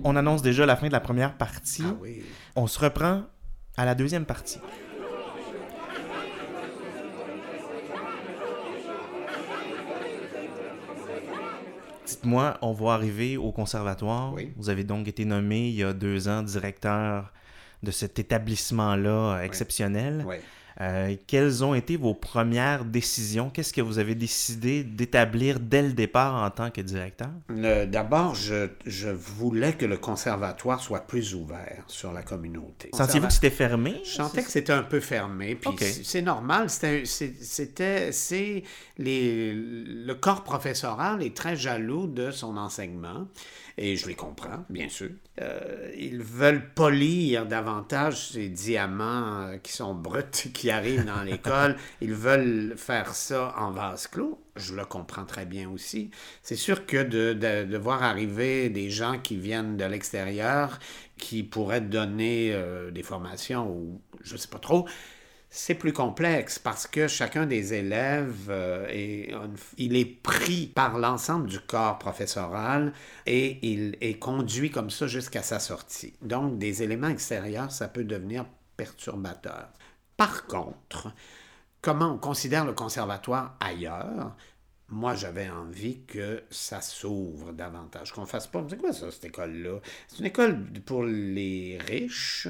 [0.03, 1.83] On annonce déjà la fin de la première partie.
[1.83, 2.21] Ah oui.
[2.55, 3.23] On se reprend
[3.75, 4.59] à la deuxième partie.
[12.05, 14.33] Dites-moi, on va arriver au conservatoire.
[14.33, 14.51] Oui.
[14.57, 17.31] Vous avez donc été nommé il y a deux ans directeur
[17.81, 20.23] de cet établissement-là exceptionnel.
[20.27, 20.35] Oui.
[20.81, 23.49] Euh, quelles ont été vos premières décisions?
[23.49, 27.29] Qu'est-ce que vous avez décidé d'établir dès le départ en tant que directeur?
[27.49, 32.89] D'abord, je, je voulais que le conservatoire soit plus ouvert sur la communauté.
[32.93, 34.01] Sentiez-vous que c'était fermé?
[34.03, 35.69] Je sentais que c'était un peu fermé, puis
[36.03, 36.69] c'est- normal.
[36.69, 38.11] C'était,
[38.97, 43.27] les, le corps professoral est très jaloux de son enseignement,
[43.77, 45.09] et je les comprends, bien sûr.
[45.41, 51.75] Euh, ils veulent polir davantage ces diamants euh, qui sont bruts, qui arrivent dans l'école.
[51.99, 54.41] Ils veulent faire ça en vase clos.
[54.55, 56.09] Je le comprends très bien aussi.
[56.41, 60.79] C'est sûr que de, de, de voir arriver des gens qui viennent de l'extérieur,
[61.17, 64.87] qui pourraient donner euh, des formations ou je sais pas trop,
[65.57, 69.33] c'est plus complexe parce que chacun des élèves euh, est,
[69.77, 72.91] il est pris par l'ensemble du corps professoral
[73.25, 76.13] et il est conduit comme ça jusqu'à sa sortie.
[76.21, 79.69] Donc, des éléments extérieurs, ça peut devenir perturbateur.
[80.17, 81.13] Par contre,
[81.81, 84.35] comment on considère le conservatoire ailleurs?
[84.89, 88.63] Moi, j'avais envie que ça s'ouvre davantage, qu'on fasse pas.
[88.69, 89.79] C'est quoi ça, cette école-là?
[90.07, 92.47] C'est une école pour les riches.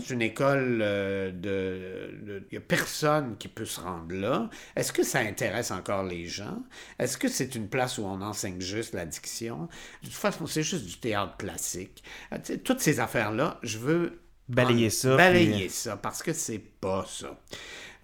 [0.00, 2.42] C'est une école euh, de.
[2.50, 4.50] Il n'y a personne qui peut se rendre là.
[4.74, 6.62] Est-ce que ça intéresse encore les gens?
[6.98, 9.68] Est-ce que c'est une place où on enseigne juste la diction?
[10.02, 12.02] De toute façon, c'est juste du théâtre classique.
[12.32, 14.20] Euh, Toutes ces affaires-là, je veux.
[14.48, 17.36] Balayer en- ça, Balayer puis- ça, parce que c'est pas ça.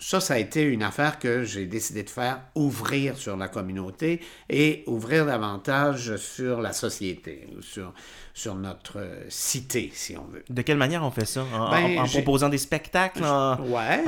[0.05, 4.21] Ça, ça a été une affaire que j'ai décidé de faire, ouvrir sur la communauté
[4.51, 7.47] et ouvrir davantage sur la société,
[8.35, 10.43] sur notre euh, cité, si on veut.
[10.49, 11.45] De quelle manière on fait ça?
[11.55, 13.23] En, Ben, en- en j'ai- proposant des spectacles?
[13.25, 14.03] en- Ouais,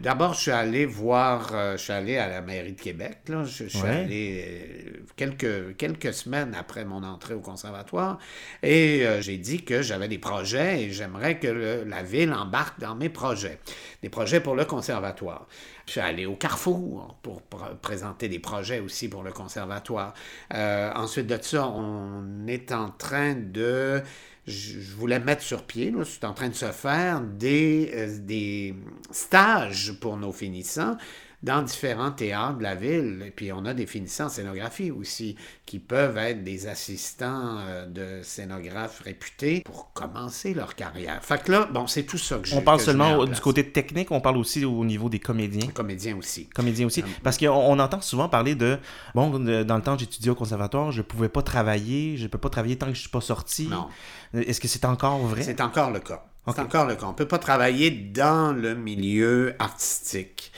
[0.00, 3.44] d'abord, je suis allé voir, euh, je suis allé à la mairie de Québec, là.
[3.44, 3.88] Je, je suis Ouais.
[4.04, 8.18] allé euh, quelques, quelques semaines après mon entrée au conservatoire
[8.62, 12.80] et euh, j'ai dit que j'avais des projets et j'aimerais que le- la ville embarque
[12.80, 13.58] dans mes projets.
[14.02, 15.46] Des projets pour le conservatoire.
[15.86, 20.14] Je suis allé au Carrefour pour pr- présenter des projets aussi pour le conservatoire.
[20.54, 24.02] Euh, ensuite de ça, on est en train de
[24.46, 28.74] je voulais mettre sur pied, c'est en train de se faire des, euh, des
[29.12, 30.96] stages pour nos finissants
[31.42, 33.22] dans différents théâtres de la ville.
[33.26, 37.86] Et puis on a des finissants en scénographie aussi qui peuvent être des assistants euh,
[37.86, 41.22] de scénographes réputés pour commencer leur carrière.
[41.24, 44.10] Fait que là, bon, c'est tout ça que je On parle seulement du côté technique,
[44.10, 45.68] on parle aussi au niveau des comédiens.
[45.68, 46.48] comédien aussi.
[46.48, 47.02] Comédiens aussi.
[47.22, 48.78] Parce qu'on on entend souvent parler de
[49.14, 52.76] bon, dans le temps j'étudiais au conservatoire, je pouvais pas travailler, je peux pas travailler
[52.76, 53.68] tant que je suis pas sorti.
[53.68, 53.88] Non.
[54.34, 55.42] Est-ce que c'est encore vrai?
[55.42, 56.24] C'est encore le cas.
[56.46, 56.54] Ok.
[56.56, 57.06] C'est encore le cas.
[57.06, 60.52] On ne peut pas travailler dans le milieu artistique.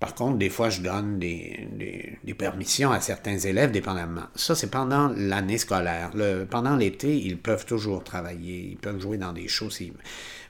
[0.00, 4.26] Par contre, des fois, je donne des, des- des permissions à certains élèves, dépendamment.
[4.36, 6.10] Ça, c'est pendant l'année scolaire.
[6.14, 8.68] Le- pendant l'été, ils peuvent toujours travailler.
[8.70, 9.70] Ils peuvent jouer dans des shows.
[9.70, 9.92] si-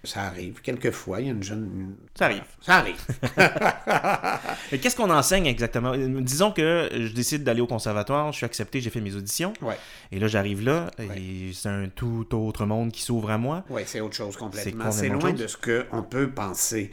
[0.04, 0.60] Ça arrive.
[0.62, 1.64] Quelquefois, il y a une jeune...
[1.64, 2.42] une- Ça arrive.
[2.60, 2.96] Ça arrive.
[4.72, 5.92] Mais qu'est-ce qu'on enseigne exactement?
[5.94, 9.52] Euh, Disons que je décide d'aller au conservatoire, je suis accepté, j'ai fait mes auditions.
[9.62, 9.76] Ouais.
[10.12, 13.64] Et là, j'arrive là, et c'est un tout autre monde qui s'ouvre à moi.
[13.70, 14.90] Oui, c'est autre chose complètement.
[14.92, 16.90] C'est loin de ce qu'on peut penser.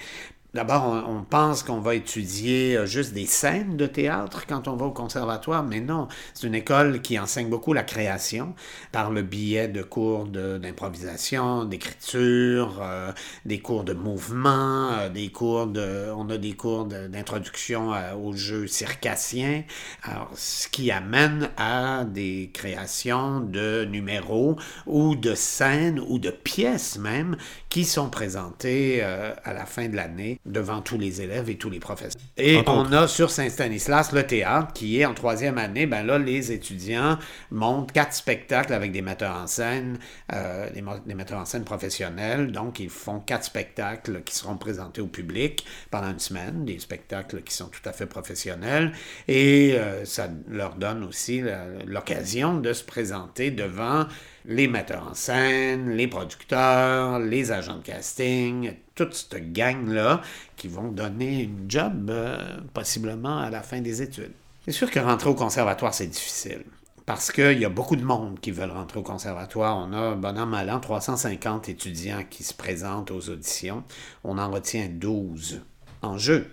[0.55, 4.85] D'abord, on, pense qu'on va étudier euh, juste des scènes de théâtre quand on va
[4.85, 6.07] au conservatoire, mais non.
[6.33, 8.55] C'est une école qui enseigne beaucoup la création
[8.93, 13.11] par le biais de cours de- d'improvisation, d'écriture, euh,
[13.43, 16.09] des cours de mouvement, euh, des cours de...
[16.15, 19.63] On a des cours de- d'introduction aux jeux circassiens,
[20.03, 26.97] alors, ce qui amène à des créations de numéros ou de scènes ou de pièces
[26.97, 27.35] même
[27.67, 31.79] qui sont présentées à la fin de l'année devant tous les élèves et tous les
[31.79, 32.21] professeurs.
[32.37, 35.87] Et Entre on a sur Saint-Stanislas le théâtre qui est en troisième année.
[35.87, 37.17] Ben là, les étudiants
[37.49, 39.97] montent quatre spectacles avec des metteurs en scène,
[40.33, 42.51] euh, des, metteurs en scène professionnels.
[42.51, 47.41] Donc, ils font quatre spectacles qui seront présentés au public pendant une semaine, des spectacles
[47.41, 48.91] qui sont tout à fait professionnels.
[49.27, 51.41] Et euh, ça leur donne aussi
[51.87, 54.05] l'occasion de se présenter devant
[54.45, 60.21] les metteurs en scène, les producteurs, les agents de casting, toute cette gang-là
[60.55, 62.37] qui vont donner une job euh,
[62.73, 64.31] possiblement à la fin des études.
[64.65, 66.63] C'est sûr que rentrer au conservatoire, c'est difficile.
[67.05, 69.77] Parce qu'il y a beaucoup de monde qui veulent rentrer au conservatoire.
[69.77, 73.83] On a, bon an, mal an, 350 étudiants qui se présentent aux auditions.
[74.23, 75.61] On en retient 12
[76.01, 76.47] en jeu.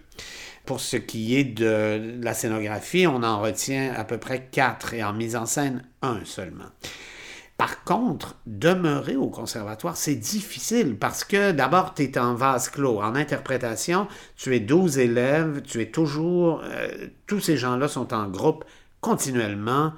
[0.67, 5.03] Pour ce qui est de la scénographie, on en retient à peu près 4 et
[5.03, 6.69] en mise en scène, un seulement.
[7.59, 13.01] Par contre, demeurer au conservatoire, c'est difficile parce que d'abord, tu es en vase clos.
[13.01, 16.63] En interprétation, tu es 12 élèves, tu es toujours...
[16.65, 16.89] euh,
[17.27, 18.65] tous ces gens-là sont en groupe
[19.01, 19.93] continuellement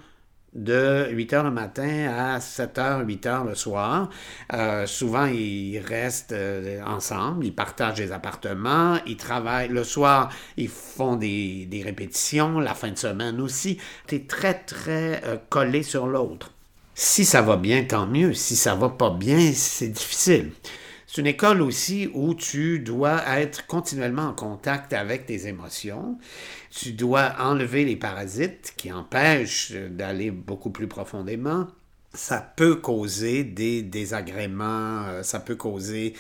[0.52, 4.08] de 8 heures le matin à 7 heures, 8 heures le soir.
[4.52, 9.68] Euh, souvent, ils restent euh, ensemble, ils partagent des appartements, ils travaillent.
[9.68, 13.78] Le soir, ils font des, répétitions, la fin de semaine aussi.
[14.06, 16.53] Tu es très, très collé sur l'autre.
[16.94, 18.34] Si ça va bien, tant mieux.
[18.34, 20.52] Si ça va pas bien, c'est difficile.
[21.06, 26.18] C'est une école aussi où tu dois être continuellement en contact avec tes émotions.
[26.70, 31.66] Tu dois enlever les parasites qui empêchent d'aller beaucoup plus profondément.
[32.16, 36.14] Ça peut causer des désagréments, euh, ça peut causer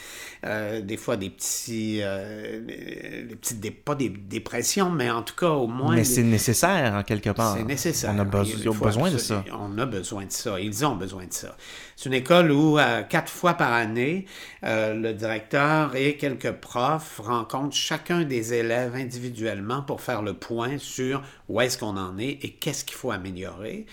[0.44, 5.22] euh, des fois des petits, euh, des, des petites, dé- pas des dépressions, mais en
[5.22, 7.56] tout cas au moins Mais des- c'est nécessaire, en quelque part.
[7.56, 8.12] c'est nécessaire.
[8.14, 9.44] On a, beso- Il ils ont faut besoin de ça.
[9.52, 10.58] On a besoin de ça.
[10.60, 11.56] Ils ont besoin de ça.
[11.96, 14.26] C'est une école où, euh, quatre fois par année,
[14.64, 20.78] euh, le directeur et quelques profs rencontrent chacun des élèves individuellement pour faire le point
[20.78, 23.86] sur où est-ce qu'on en est et qu'est-ce qu'il faut améliorer.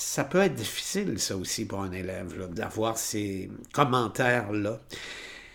[0.00, 4.78] Ça peut être difficile, ça aussi, pour un élève, d'avoir ces commentaires-là.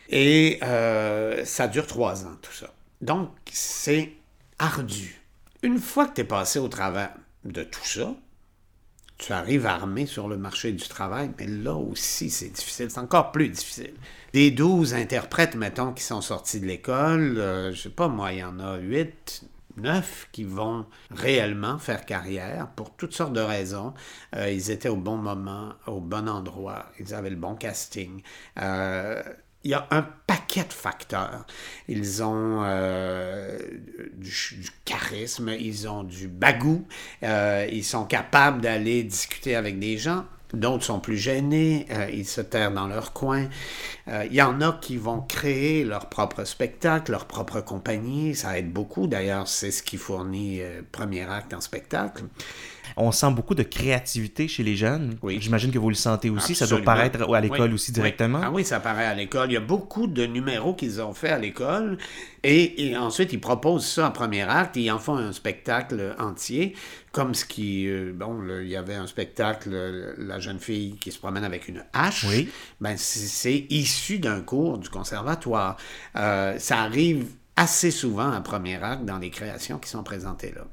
[0.10, 2.74] Et euh, ça dure trois ans, tout ça.
[3.00, 4.12] Donc, c'est
[4.60, 5.22] ardu.
[5.62, 7.14] Une fois que tu es passé au travers
[7.46, 8.14] de tout ça,
[9.18, 12.92] tu arrives armé sur le marché du travail, mais là aussi, c'est difficile.
[12.92, 13.94] C'est encore plus difficile.
[14.34, 18.40] Des 12 interprètes, mettons, qui sont sortis de l'école, euh, je sais pas, moi, il
[18.40, 19.46] y en a 8,
[19.78, 23.94] 9 qui vont réellement faire carrière pour toutes sortes de raisons.
[24.36, 28.22] Euh, ils étaient au bon moment, au bon endroit, ils avaient le bon casting.
[28.62, 29.22] Euh,
[29.66, 31.46] il y a un paquet de facteurs.
[31.88, 33.58] Ils ont euh,
[34.14, 36.86] du, du charisme, ils ont du bagou,
[37.22, 40.26] ils sont capables d'aller discuter avec des gens.
[40.54, 43.48] D'autres sont plus gênés, euh, ils se terrent dans leur coin.
[44.08, 48.36] Euh, Il y en a qui vont créer leur propre spectacle, leur propre compagnie.
[48.36, 49.08] Ça aide beaucoup.
[49.08, 52.24] D'ailleurs, c'est ce qui fournit euh, premier acte en spectacle.
[52.98, 55.18] On sent beaucoup de créativité chez les jeunes.
[55.22, 55.38] Oui.
[55.42, 56.56] J'imagine que vous le sentez aussi.
[56.56, 57.96] Ça doit paraître à l'école Oui, aussi oui.
[57.96, 58.42] directement.
[58.44, 59.50] Ah oui, ça paraît à l'école.
[59.52, 61.98] Il y a beaucoup de numéros qu'ils ont fait à l'école
[62.44, 66.16] et, et ensuite ils proposent ça en premier acte et ils en font un spectacle
[66.20, 66.76] entier,
[67.12, 71.20] comme ce qui, euh, bon, il y avait un spectacle, la jeune fille qui se
[71.20, 72.26] promène avec une hache.
[72.30, 72.50] Oui.
[72.82, 75.78] Ben c'est- c'est issu d'un cours du conservatoire.
[76.16, 80.66] Euh, ça arrive assez souvent à premier acte dans les créations qui sont présentées là.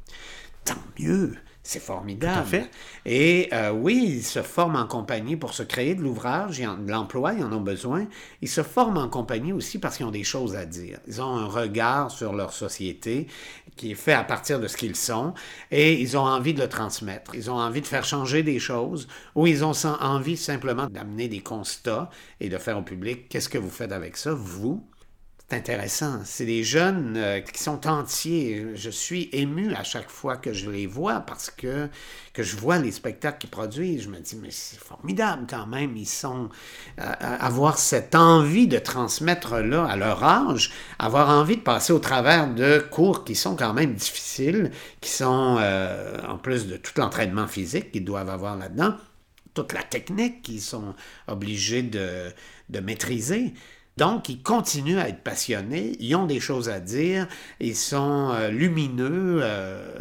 [0.64, 2.34] Tant mieux, c'est formidable.
[2.34, 2.70] Tout à fait.
[3.04, 7.34] Et euh, oui, ils se forment en compagnie pour se créer de l'ouvrage, de l'emploi,
[7.34, 8.06] ils en ont besoin.
[8.40, 10.98] Ils se forment en compagnie aussi parce qu'ils ont des choses à dire.
[11.06, 13.26] Ils ont un regard sur leur société
[13.76, 15.34] qui est fait à partir de ce qu'ils sont
[15.70, 17.34] et ils ont envie de le transmettre.
[17.34, 21.40] Ils ont envie de faire changer des choses ou ils ont envie simplement d'amener des
[21.40, 24.82] constats et de faire au public qu'est-ce que vous faites avec ça, vous,
[25.50, 26.20] c'est intéressant.
[26.24, 28.66] C'est des jeunes euh, qui sont entiers.
[28.76, 31.88] Je suis ému à chaque fois que je les vois parce que,
[32.32, 34.02] que je vois les spectacles qu'ils produisent.
[34.04, 35.96] Je me dis, mais c'est formidable quand même.
[35.96, 36.50] Ils sont.
[37.00, 41.98] euh, avoir cette envie de transmettre là à leur âge, avoir envie de passer au
[41.98, 46.92] travers de cours qui sont quand même difficiles, qui sont, euh, en plus de tout
[46.96, 48.94] l'entraînement physique qu'ils doivent avoir là-dedans,
[49.54, 50.94] toute la technique qu'ils sont
[51.26, 52.30] obligés de,
[52.68, 53.52] de maîtriser.
[54.00, 57.28] Donc, ils continuent à être passionnés, ils ont des choses à dire,
[57.60, 59.40] ils sont euh, lumineux.
[59.42, 59.94] euh,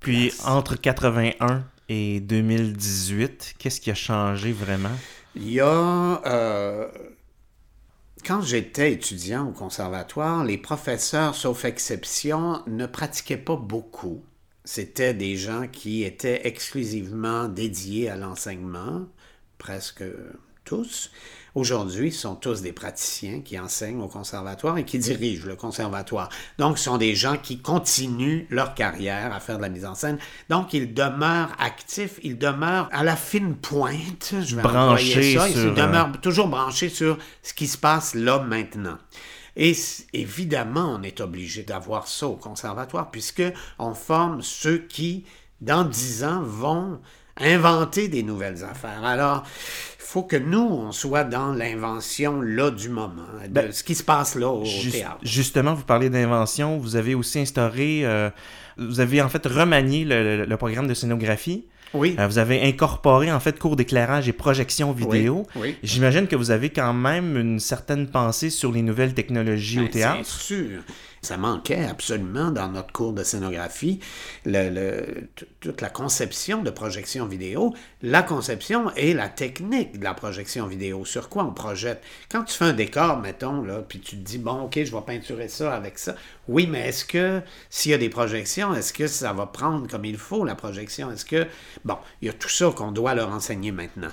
[0.00, 4.98] Puis entre 81 et 2018, qu'est-ce qui a changé vraiment?
[5.36, 6.22] Il y a...
[6.26, 6.88] euh,
[8.24, 14.24] quand j'étais étudiant au conservatoire, les professeurs, sauf exception, ne pratiquaient pas beaucoup.
[14.64, 19.06] C'était des gens qui étaient exclusivement dédiés à l'enseignement,
[19.58, 20.02] presque
[20.64, 21.12] tous.
[21.56, 26.28] Aujourd'hui, ce sont tous des praticiens qui enseignent au conservatoire et qui dirigent le conservatoire.
[26.58, 29.94] Donc, ce sont des gens qui continuent leur carrière à faire de la mise en
[29.94, 30.18] scène.
[30.50, 34.34] Donc, ils demeurent actifs, ils demeurent à la fine pointe.
[34.42, 35.48] Je vais Branchés ça.
[35.48, 38.98] sur, Ils euh, demeurent toujours branchés sur ce qui se passe là maintenant.
[39.56, 39.74] Et
[40.12, 43.44] évidemment, on est obligé d'avoir ça au conservatoire, puisque
[43.78, 45.24] on forme ceux qui,
[45.62, 47.00] dans dix ans, vont
[47.38, 49.04] inventer des nouvelles affaires.
[49.04, 49.44] Alors,
[50.06, 54.02] faut que nous, on soit dans l'invention là du moment, de Ben, ce qui se
[54.04, 55.18] passe là au théâtre.
[55.22, 56.78] justement, vous parlez d'invention.
[56.78, 58.30] Vous avez aussi instauré, euh,
[58.78, 61.66] vous avez en fait remanié le, le- le programme de scénographie.
[61.94, 62.14] Oui.
[62.18, 65.46] Euh, vous avez incorporé en fait cours d'éclairage et projection vidéo.
[65.56, 65.76] oui.
[65.82, 69.90] J'imagine que vous avez quand même une certaine pensée sur les nouvelles technologies au Ben,
[69.90, 70.18] théâtre.
[70.24, 70.80] C'est sûr.
[71.22, 74.00] Ça manquait absolument dans notre cours de scénographie,
[74.44, 81.04] toute la conception de projection vidéo, la conception et la technique de la projection vidéo.
[81.04, 82.02] Sur quoi on projette?
[82.30, 85.02] Quand tu fais un décor, mettons, là, puis tu te dis, bon, OK, je vais
[85.04, 86.14] peinturer ça avec ça.
[86.48, 90.04] Oui, mais est-ce que s'il y a des projections, est-ce que ça va prendre comme
[90.04, 91.10] il faut la projection?
[91.10, 91.46] Est-ce que...
[91.84, 94.10] Bon, il y a tout ça qu'on doit leur enseigner maintenant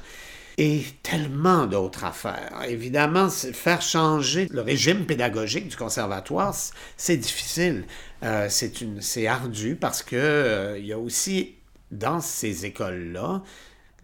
[0.58, 2.64] et tellement d'autres affaires.
[2.68, 6.56] Évidemment, faire changer le régime pédagogique du conservatoire,
[6.98, 7.86] c'est difficile.
[8.24, 11.56] Euh, c'est ardu parce que euh, il y a aussi
[11.92, 13.42] dans ces écoles-là,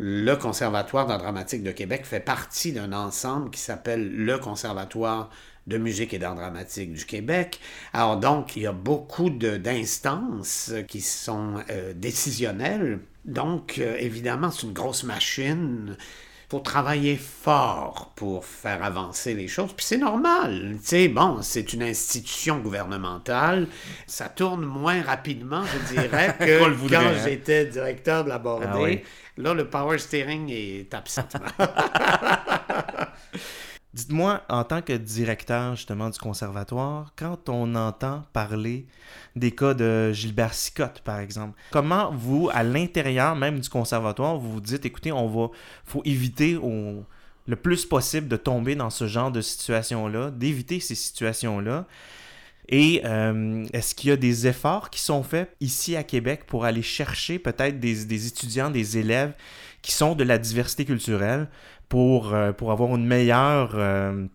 [0.02, 5.30] le Conservatoire d'art dramatique de Québec fait partie d'un ensemble qui s'appelle le Conservatoire
[5.68, 7.60] de musique et d'art dramatique du Québec.
[7.94, 13.00] Alors donc, il y a beaucoup d'instances qui sont euh, décisionnelles.
[13.26, 15.98] Donc, évidemment, c'est une grosse machine
[16.50, 19.72] faut travailler fort pour faire avancer les choses.
[19.74, 20.78] Puis c'est normal.
[20.82, 23.68] Tu sais, bon, c'est une institution gouvernementale.
[24.08, 27.22] Ça tourne moins rapidement, je dirais, que voudrait, quand hein.
[27.24, 28.66] j'étais directeur de la Bordée.
[28.68, 29.02] Ah oui.
[29.38, 31.28] Là, le power steering est absent.
[33.92, 38.86] Dites-moi, en tant que directeur justement du conservatoire, quand on entend parler
[39.36, 44.54] des cas de Gilbert Sicotte, par exemple, comment vous, à l'intérieur même du conservatoire, vous
[44.54, 45.50] vous dites, écoutez, on va,
[45.86, 51.88] faut éviter le plus possible de tomber dans ce genre de situation-là, d'éviter ces situations-là.
[52.72, 56.66] Et euh, est-ce qu'il y a des efforts qui sont faits ici à Québec pour
[56.66, 59.34] aller chercher peut-être des étudiants, des élèves
[59.82, 61.48] qui sont de la diversité culturelle
[61.90, 64.26] pour, euh, pour avoir une meilleure euh,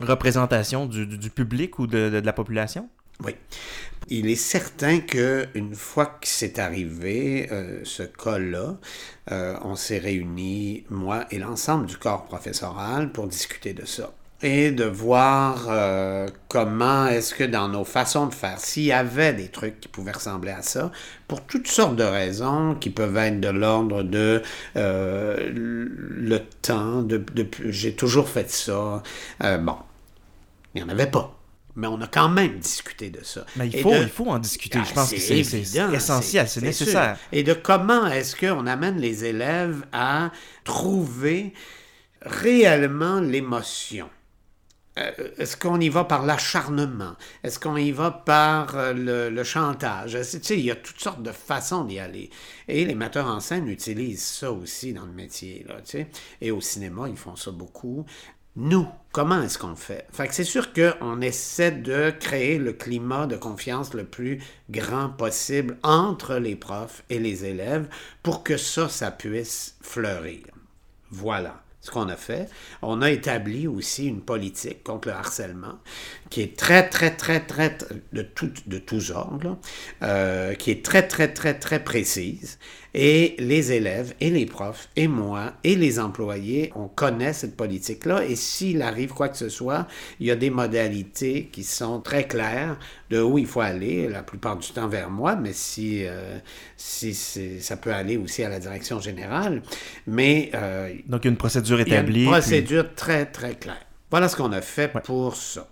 [0.00, 2.88] représentation du, du- public ou de, de- la population?
[3.24, 3.36] Oui.
[4.08, 8.78] Il est certain que une fois que c'est arrivé, euh, ce cas-là,
[9.62, 14.12] on s'est réunis, moi et l'ensemble du corps professoral, pour discuter de ça.
[14.44, 19.32] Et de voir euh, comment est-ce que dans nos façons de faire, s'il y avait
[19.32, 20.90] des trucs qui pouvaient ressembler à ça,
[21.28, 24.42] pour toutes sortes de raisons qui peuvent être de l'ordre de
[24.76, 29.02] euh, le temps, de, de- j'ai toujours fait ça.
[29.44, 29.76] Euh, bon,
[30.74, 31.38] il n'y en avait pas.
[31.76, 33.46] Mais on a quand même discuté de ça.
[33.56, 34.78] Mais il faut, de- il faut en discuter.
[34.82, 35.38] Ah, Je pense que c'est
[35.94, 36.66] essentiel, c'est sûr.
[36.66, 37.16] nécessaire.
[37.30, 40.32] Et de comment est-ce qu'on amène les élèves à
[40.64, 41.54] trouver
[42.22, 44.08] réellement l'émotion?
[44.98, 47.16] Euh, Est-ce qu'on y va par l'acharnement?
[47.42, 50.12] Est-ce qu'on y va par euh, le, chantage?
[50.12, 52.30] Tu sais, il y a toutes sortes de façons d'y aller.
[52.68, 55.64] Et les metteurs en scène utilisent ça aussi dans le métier.
[55.84, 56.06] Tu sais.
[56.40, 58.04] Et au cinéma, ils font ça beaucoup.
[58.54, 60.06] nous, comment est-ce qu'on fait?
[60.12, 65.78] Fait c'est sûr qu'on essaie de créer le climat de confiance le plus grand possible
[65.82, 67.88] entre les profs et les élèves
[68.22, 70.44] pour que ça, ça puisse fleurir.
[71.10, 72.48] Voilà ce qu'on a fait.
[72.80, 75.80] On a établi aussi une politique contre le harcèlement
[76.30, 77.76] qui est très, très, très, très,
[78.12, 78.26] de,
[78.66, 79.58] de tous ordres,
[80.02, 82.58] euh, qui est très, très, très, très précise.
[82.94, 88.24] Et les élèves et les profs et moi et les employés, on connaît cette politique-là.
[88.24, 89.86] Et s'il arrive quoi que ce soit,
[90.20, 92.78] il y a des modalités qui sont très claires
[93.08, 96.38] de où il faut aller, la plupart du temps vers moi, mais si, euh,
[96.76, 99.62] si ça peut aller aussi à la direction générale.
[100.06, 100.50] Mais...
[100.54, 102.20] Euh, Donc, il y a une procédure établie.
[102.20, 103.86] Il y a une procédure très, très claire.
[104.10, 105.66] Voilà ce qu'on a fait pour ça.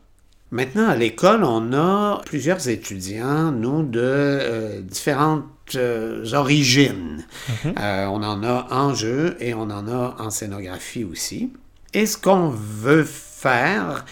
[0.53, 5.45] Maintenant, à l'école, on a plusieurs étudiants, nous, de euh, différentes
[5.77, 7.25] euh, origines.
[7.64, 7.75] Mhm.
[7.79, 11.53] Euh, on en a en jeu et on en a en scénographie aussi.
[11.93, 14.05] Et ce qu'on veut faire,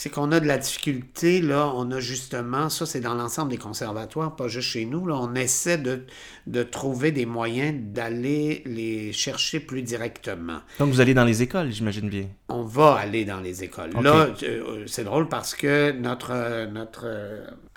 [0.00, 3.58] c'est qu'on a de la difficulté, là, on a justement, ça c'est dans l'ensemble des
[3.58, 6.06] conservatoires, pas juste chez nous, là, on essaie de,
[6.46, 10.60] de trouver des moyens d'aller les chercher plus directement.
[10.78, 12.28] Donc vous allez dans les écoles, j'imagine bien.
[12.48, 13.90] On va aller dans les écoles.
[14.02, 17.06] Là, euh, c'est drôle parce que notre, notre,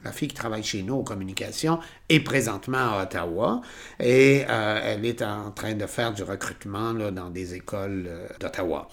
[0.06, 3.60] la fille qui travaille chez nous aux communications est présentement à Ottawa
[4.00, 8.28] et euh, elle est en train de faire du recrutement là, dans des écoles euh,
[8.40, 8.88] d'Ottawa.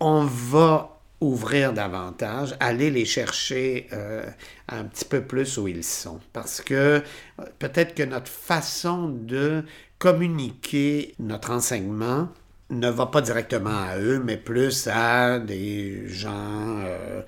[0.00, 0.91] On va
[1.22, 4.26] ouvrir davantage, aller les chercher euh,
[4.68, 6.20] un petit peu plus où ils sont.
[6.32, 7.00] Parce que euh,
[7.58, 9.64] peut-être que notre façon de
[9.98, 12.28] communiquer notre enseignement
[12.70, 17.22] ne va pas directement à eux, mais plus à des gens euh,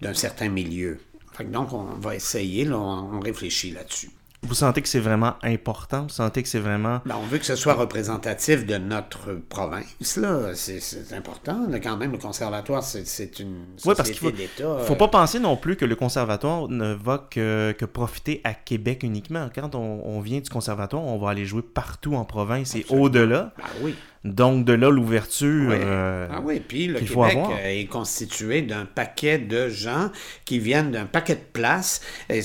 [0.00, 0.98] d'un certain milieu.
[1.46, 4.10] donc, on va essayer, on réfléchit là-dessus.
[4.42, 6.04] Vous sentez que c'est vraiment important?
[6.04, 7.00] Vous sentez que c'est vraiment...
[7.04, 10.54] Ben, on veut que ce soit représentatif de notre province, là.
[10.54, 11.66] C'est important.
[11.82, 14.50] quand même, le conservatoire, c'est une société d'État.
[14.58, 18.40] Il ne faut pas penser non plus que le conservatoire ne va que, que profiter
[18.44, 19.48] à Québec uniquement.
[19.54, 23.52] Quand on, vient du conservatoire, on va aller jouer partout en province et au-delà.
[23.56, 23.94] Ben oui.
[24.24, 25.70] Donc, de là, l'ouverture.
[25.72, 30.10] Euh, ah oui, puis le Québec est constitué d'un paquet de gens
[30.44, 32.02] qui viennent d'un paquet de places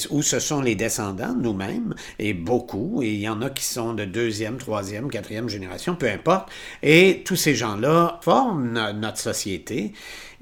[0.10, 3.94] où ce sont les descendants, nous-mêmes, et beaucoup, et il y en a qui sont
[3.94, 6.50] de deuxième, troisième, quatrième génération, peu importe.
[6.82, 9.92] Et tous ces gens-là forment notre société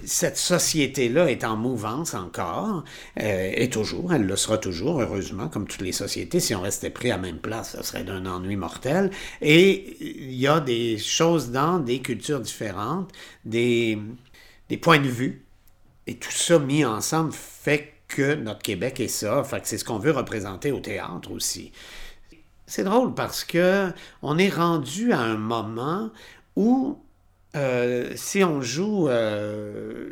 [0.04, 2.84] cette société-là est en mouvance encore,
[3.20, 6.40] euh, et toujours, elle le sera toujours, heureusement, comme toutes les sociétés.
[6.40, 9.12] Si on restait pris à même place, ça serait d'un ennui mortel.
[9.42, 13.12] Et il y a des choses dans des cultures différentes,
[13.46, 13.98] des,
[14.70, 15.46] des points de vue,
[16.08, 19.44] et tout ça mis ensemble fait que notre Québec est ça.
[19.44, 21.72] Fait que c'est ce qu'on veut représenter au théâtre aussi.
[22.66, 23.92] C'est drôle parce que
[24.22, 26.12] on est rendu à un moment
[26.56, 26.98] où
[27.56, 30.10] euh, si on joue, euh,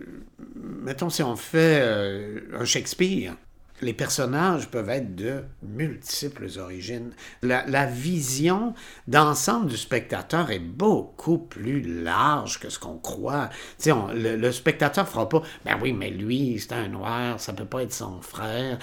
[0.55, 3.35] mettons si on fait euh, un Shakespeare,
[3.81, 7.13] les personnages peuvent être de multiples origines.
[7.41, 8.75] La, vision
[9.07, 13.49] d'ensemble du spectateur est beaucoup plus large que ce qu'on croit.
[13.83, 17.81] le, le, spectateur fera pas, ben oui, mais lui, c'est un noir, ça peut pas
[17.81, 18.77] être son frère.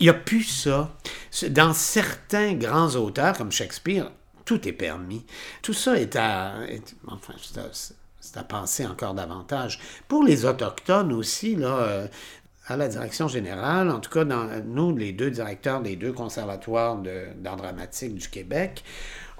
[0.00, 0.96] Il n'y a plus ça.
[1.50, 4.10] Dans certains grands auteurs comme Shakespeare,
[4.50, 5.24] tout est permis.
[5.62, 6.54] Tout ça est à.
[7.06, 7.34] enfin,
[8.18, 9.78] c'est à penser encore davantage.
[10.08, 12.08] Pour les Autochtones aussi, là, euh,
[12.66, 16.96] à la direction générale, en tout cas, nous, les deux directeurs des deux conservatoires
[17.36, 18.82] d'art dramatique du Québec,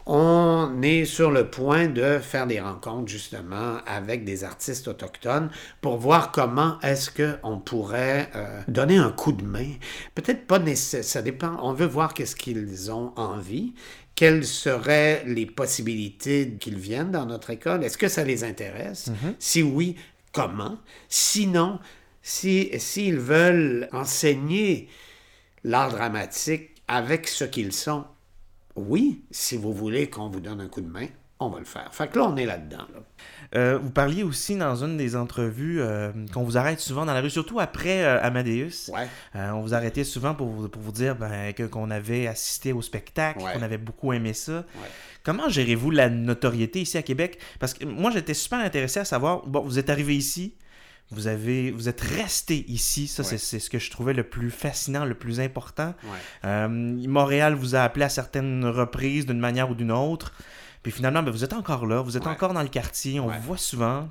[0.07, 5.51] on est sur le point de faire des rencontres justement avec des artistes autochtones
[5.81, 9.71] pour voir comment est-ce qu'on pourrait euh, donner un coup de main.
[10.15, 13.75] Peut-être pas nécessaire, ça dépend, on veut voir qu'est-ce qu'ils ont envie,
[14.21, 17.83] quelles seraient les possibilités qu'ils viennent dans notre école?
[17.83, 19.07] Est-ce que ça les intéresse?
[19.07, 19.35] Mhm.
[19.39, 19.97] Si oui,
[20.31, 20.79] comment?
[21.09, 21.79] Sinon,
[22.21, 24.91] s'ils si, veulent enseigner
[25.65, 28.05] l'art dramatique avec ce qu'ils sont,
[28.77, 31.09] oui, si vous voulez qu'on vous donne un coup de main,
[31.41, 31.89] on va le faire.
[31.93, 32.87] Fait que là, on est là-dedans.
[33.57, 37.21] Euh, vous parliez aussi dans une des entrevues euh, qu'on vous arrête souvent dans la
[37.21, 38.91] rue, surtout après euh, Amadeus.
[38.93, 39.09] Ouais.
[39.35, 43.41] on vous arrêtait souvent pour vous, pour vous dire ben, qu'on avait assisté au spectacle,
[43.41, 44.65] qu'on avait beaucoup aimé ça.
[45.23, 47.39] Comment gérez-vous la notoriété ici à Québec?
[47.59, 50.55] Parce que moi, j'étais super intéressé à savoir, bon, vous êtes arrivé ici,
[51.11, 55.05] vous avez vous êtes resté ici ça c'est ce que je trouvais le plus fascinant
[55.05, 55.93] le plus important
[56.45, 60.33] Montréal vous a appelé à certaines reprises d'une manière ou d'une autre
[60.83, 63.43] puis finalement, ben, vous êtes encore là, vous êtes encore dans le quartier, on vous
[63.43, 64.09] voit souvent.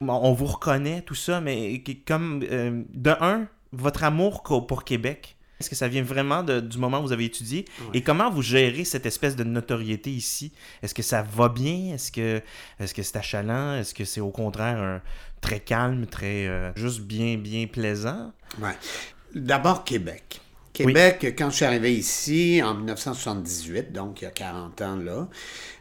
[0.00, 5.68] On vous reconnaît, tout ça, mais comme, euh, de un, votre amour pour Québec, Est-ce
[5.68, 7.64] que ça vient vraiment de- du moment où vous avez étudié?
[7.92, 10.52] Et comment vous gérez cette espèce de notoriété ici?
[10.84, 11.94] Est-ce que ça va bien?
[11.94, 13.74] Est-ce que c'est achalant?
[13.74, 15.02] Est-ce que c'est au contraire un-
[15.40, 18.32] très calme, très euh, juste bien, bien plaisant?
[18.60, 18.76] Ouais.
[19.34, 20.40] D'abord, Québec.
[20.86, 25.28] Québec, quand je suis arrivé ici en 1978, donc il y a 40 ans là,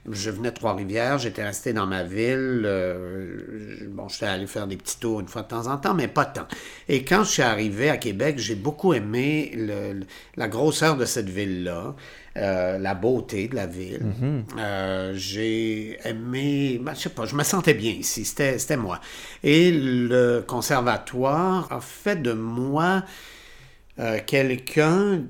[0.09, 2.63] je venais de Trois-Rivières, j'étais resté dans ma ville.
[2.65, 5.93] euh, je- bon, j'étais allé faire des petits tours une fois de temps en temps,
[5.93, 6.47] mais pas tant.
[6.87, 10.01] Et quand je suis arrivé à Québec, j'ai beaucoup aimé le-
[10.37, 11.93] la grosseur de cette ville-là,
[12.37, 14.05] euh, la beauté de la ville.
[14.59, 19.01] Euh, j'ai aimé, ben, je sais pas, je me sentais bien ici, c'était c'était moi.
[19.43, 23.03] Et le conservatoire a fait de moi
[23.99, 25.23] euh, quelqu'un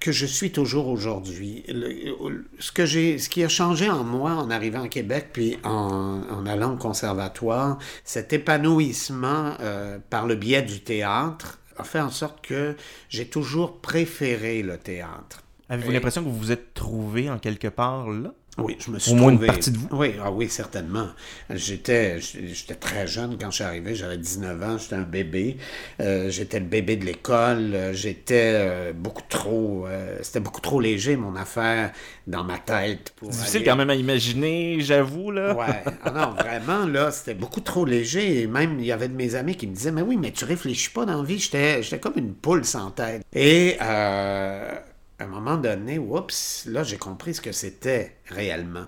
[0.00, 1.64] que je suis toujours aujourd'hui.
[1.68, 5.56] Le- Ce, que j'ai, ce qui a changé en moi en arrivant à Québec, puis
[5.64, 12.00] en, en allant au conservatoire, cet épanouissement euh, par le biais du théâtre a fait
[12.00, 12.76] en sorte que
[13.08, 15.42] j'ai toujours préféré le théâtre.
[15.70, 18.32] Avez-vous l'impression que vous vous êtes trouvé en quelque part là?
[18.56, 19.88] Oui, je me suis Au moins une trouvé- partie de vous.
[19.90, 21.08] Oui, ah oui, certainement.
[21.50, 23.96] J'étais, j'étais très jeune quand je suis arrivé.
[23.96, 25.56] J'avais 19 ans, j'étais un bébé.
[26.00, 27.72] Euh, j'étais le bébé de l'école.
[27.74, 29.86] Euh, J'étais euh, beaucoup trop...
[29.88, 31.90] euh, c'était beaucoup trop léger, mon affaire,
[32.28, 33.12] dans ma tête.
[33.16, 35.54] pour C'est difficile aller- quand même à imaginer, j'avoue, là.
[35.56, 35.82] Ouais.
[36.04, 38.42] Ah non, vraiment, là, c'était beaucoup trop léger.
[38.42, 40.44] Et même, il y avait de mes amis qui me disaient, mais oui, mais tu
[40.44, 41.40] réfléchis pas dans la vie.
[41.40, 43.22] J'étais, j'étais comme une poule sans tête.
[43.32, 44.74] Et euh,
[45.18, 48.86] à un moment donné, oups, là, j'ai compris ce que c'était réellement.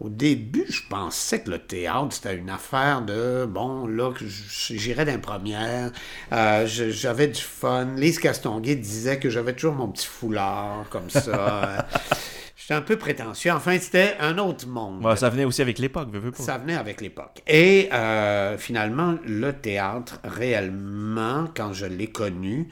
[0.00, 5.18] Au début, je pensais que le théâtre, c'était une affaire de, bon, là, j'irais d'un
[5.18, 5.90] première,
[6.32, 7.96] euh, j'avais du fun.
[7.96, 11.88] Lise Castonguay disait que j'avais toujours mon petit foulard, comme ça.
[12.56, 13.50] J'étais un peu prétentieux.
[13.50, 15.16] Enfin, c'était un autre monde.
[15.16, 16.42] Ça venait aussi avec l'époque, veux, veux pas.
[16.42, 17.42] Ça venait avec l'époque.
[17.48, 22.68] Et euh, finalement, le théâtre, réellement, quand je l'ai connu,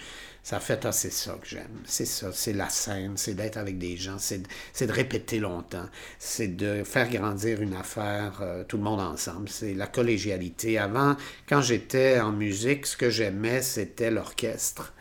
[0.47, 1.83] ça fait, ah, c'est ça que j'aime.
[1.87, 5.89] C'est ça, c'est la scène, c'est d'être avec des gens, c'est de, répéter longtemps,
[6.21, 9.49] c'est de faire grandir une affaire, euh, tout le monde ensemble.
[9.49, 10.79] C'est la collégialité.
[10.79, 11.17] Avant,
[11.49, 14.93] quand j'étais en musique, ce que j'aimais, c'était l'orchestre.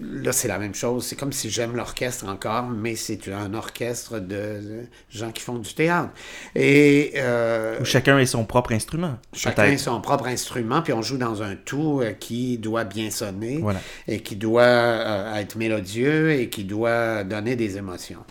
[0.00, 1.06] Là, c'est la même chose.
[1.06, 5.74] C'est comme si j'aime l'orchestre encore, mais c'est un orchestre de, gens qui font du
[5.74, 6.10] théâtre.
[6.54, 9.18] Et euh, Où chacun ait son propre instrument.
[9.32, 9.78] chacun peut-être.
[9.80, 13.80] son propre instrument, puis on joue dans un tout euh, qui doit bien sonner Voilà.
[14.08, 18.24] et qui doit euh, être mélodieux et qui doit donner des émotions.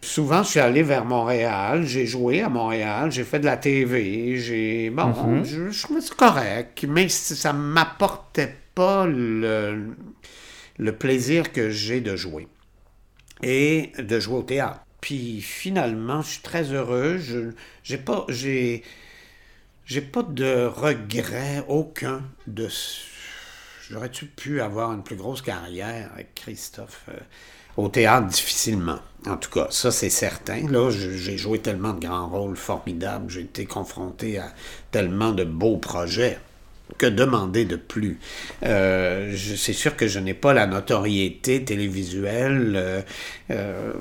[0.00, 4.36] Souvent, je suis allé vers Montréal, j'ai joué à Montréal, j'ai fait de la TV,
[4.36, 4.90] j'ai...
[4.90, 9.94] Bon, je, je trouvais ça correct, mais ça ne m'apportait pas le,
[10.98, 12.48] plaisir que j'ai de jouer
[13.42, 14.80] et de jouer au théâtre.
[15.00, 17.18] Puis finalement, je suis très heureux.
[17.18, 17.50] Je
[17.82, 17.98] j'ai
[20.00, 22.68] pas de regret aucun de
[23.92, 27.18] j'aurais-tu pu avoir une plus grosse carrière avec Christophe euh,
[27.76, 28.98] au théâtre difficilement.
[29.26, 30.66] En tout cas, ça c'est certain.
[30.68, 34.52] Là, j'ai joué tellement de grands rôles formidables, j'ai été confronté à
[34.90, 36.38] tellement de beaux projets.
[36.98, 38.18] Que demander de plus?
[38.64, 43.02] Euh, c'est sûr que je n'ai pas la notoriété télévisuelle, euh,
[43.50, 43.92] euh,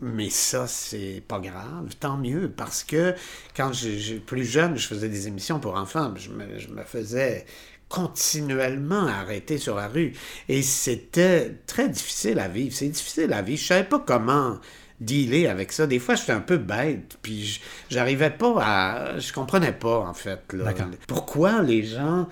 [0.00, 1.94] mais ça, c'est pas grave.
[2.00, 3.14] Tant mieux, parce que
[3.56, 7.46] quand j'étais plus jeune, je faisais des émissions pour enfants, je me, faisais
[7.88, 10.12] continuellement arrêter sur la rue.
[10.48, 12.74] Et c'était très difficile à vivre.
[12.74, 13.60] C'est difficile à vivre.
[13.60, 14.58] Je savais pas comment
[15.00, 15.86] dealer avec ça.
[15.86, 19.18] Des fois, j'étais un peu bête, puis j'arrivais pas à...
[19.18, 20.40] Je comprenais pas, en fait.
[20.52, 20.72] là.
[21.06, 22.28] Pourquoi les gens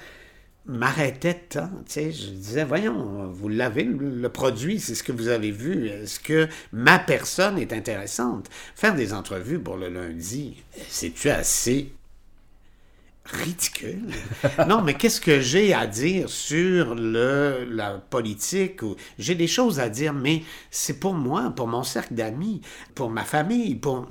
[0.65, 5.11] m'arrêtaient tant, tu sais, je disais, voyons, vous l'avez, le, le produit, c'est ce que
[5.11, 8.49] vous avez vu, est-ce que ma personne est intéressante?
[8.77, 11.93] Faire des entrevues pour le lundi, c'est-tu assez
[13.25, 14.09] ridicule.
[14.67, 18.81] non, mais qu'est-ce que j'ai à dire sur le, la politique?
[19.19, 22.61] J'ai des choses à dire, mais c'est pour moi, pour mon cercle d'amis,
[22.95, 24.09] pour ma famille, pour...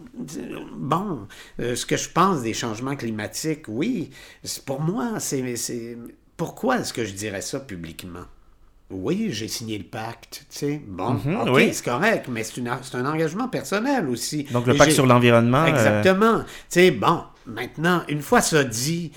[0.76, 1.28] Bon,
[1.59, 4.09] euh, ce que je pense des changements climatiques, oui,
[4.43, 5.55] c'est pour moi, c'est...
[5.55, 5.97] c'est-
[6.38, 8.26] Pourquoi est-ce que je dirais ça publiquement?
[8.89, 10.82] Oui, j'ai signé le pacte, tu sais.
[10.86, 11.70] Bon, ok, oui.
[11.74, 14.45] c'est correct, mais c'est une- c'est un engagement personnel aussi.
[14.51, 16.39] Donc le pacte j'ai- sur l'environnement, euh, Exactement.
[16.43, 19.11] Tu sais, bon, maintenant, une fois ça dit,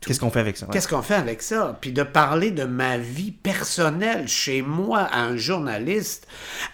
[0.00, 0.66] qu'est-ce qu'on fait avec ça?
[0.66, 0.72] Ouais.
[0.72, 1.76] Qu'est-ce qu'on fait avec ça?
[1.80, 6.26] Puis de parler de ma vie personnelle chez moi à un journaliste,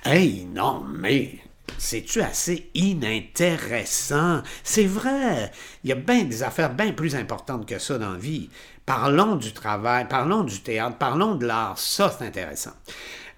[0.04, 1.38] hey, non, mais
[1.78, 4.42] c'est-tu assez inintéressant?
[4.62, 5.50] C'est vrai,
[5.82, 8.50] il y a bien des affaires bien plus importantes que ça dans la vie.
[8.86, 12.72] Parlons du travail, parlons du théâtre, parlons de l'art, ça c'est intéressant.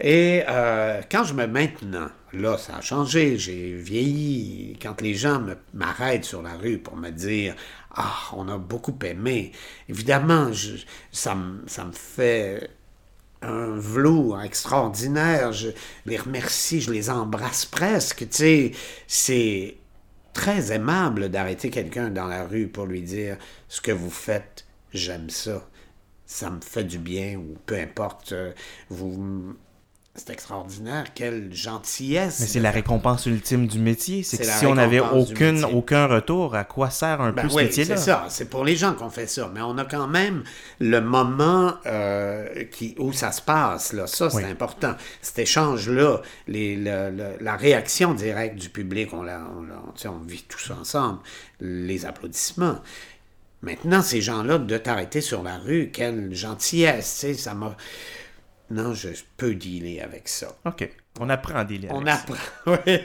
[0.00, 4.78] Et euh, quand je me maintenant, là, ça a changé, j'ai vieilli.
[4.80, 5.42] Quand les gens
[5.74, 7.54] m'arrêtent sur la rue pour me dire
[7.98, 9.52] Ah, on a beaucoup aimé,
[9.88, 12.70] évidemment, je- ça, me- ça me fait
[13.42, 15.52] un velours extraordinaire.
[15.52, 15.70] Je
[16.06, 18.28] les remercie, je les embrasse presque.
[18.30, 18.72] Tu sais,
[19.06, 19.76] c'est
[20.32, 23.36] très aimable d'arrêter quelqu'un dans la rue pour lui dire
[23.68, 25.68] ce que vous faites, j'aime ça.
[26.26, 28.32] Ça me fait du bien ou peu importe.
[28.32, 28.52] euh,
[28.90, 29.54] Vous,
[30.16, 31.04] c'est extraordinaire.
[31.14, 32.40] Quelle gentillesse.
[32.40, 34.22] Mais c'est la récompense ultime du métier.
[34.22, 37.56] C'est que si on n'avait aucune, aucun retour, à quoi sert un Ben peu ce
[37.56, 37.96] métier-là?
[37.96, 38.26] c'est ça.
[38.28, 39.50] C'est pour les gens qu'on fait ça.
[39.54, 40.42] Mais on a quand même
[40.80, 43.92] le moment euh, qui, où ça se passe.
[43.92, 44.06] Là.
[44.06, 44.44] Ça, c'est Oui.
[44.44, 44.94] important.
[45.22, 50.18] Cet échange-là, les- le- le- la réaction directe du public, on, la, on, la- on
[50.26, 51.18] vit tous ensemble.
[51.60, 52.80] Les applaudissements.
[53.62, 57.26] Maintenant, ces gens-là, de t'arrêter sur la rue, quelle gentillesse.
[57.36, 57.74] Ça m'a...
[58.68, 60.48] Non, je peux dealer avec ça.
[60.64, 60.90] OK.
[61.20, 61.92] On apprend à délire.
[61.94, 62.20] On avec ça.
[62.22, 62.76] apprend.
[62.86, 62.98] Oui.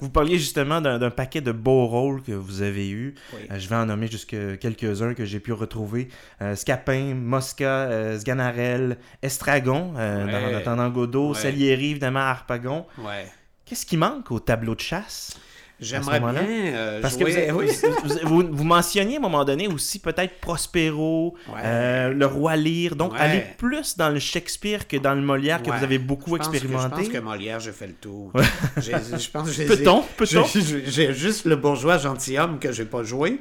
[0.00, 3.14] Vous parliez justement d'un paquet de beaux rôles que vous avez eus.
[3.34, 3.40] Oui.
[3.50, 6.08] Euh, je vais en nommer jusque quelques-uns que j'ai pu retrouver.
[6.42, 10.32] Euh, Scapin, Mosca, euh, Sganarelle, Estragon, Ouais.
[10.32, 11.38] dans Nathan Godot, Ouais.
[11.40, 12.86] Salieri, évidemment, Harpagon.
[12.98, 13.26] ouais.
[13.66, 15.38] Qu'est-ce qui manque au tableau de chasse?
[15.80, 17.68] J'aimerais bien euh, Parce que vous, oui.
[18.22, 21.60] vous, vous- vous mentionniez à un moment donné aussi peut-être Prospero, Ouais.
[21.64, 22.94] euh, le roi Lear.
[22.94, 23.18] Donc, Ouais.
[23.20, 25.78] aller plus dans le Shakespeare que dans le Molière que Ouais.
[25.78, 26.88] vous avez beaucoup Je pense que- expérimenté.
[26.96, 28.32] je pense que Molière, j'ai fait le tour.
[28.76, 29.50] Je pense
[30.16, 30.44] Peut-on?
[30.86, 33.40] J'ai- juste le bourgeois gentilhomme que j'ai pas joué.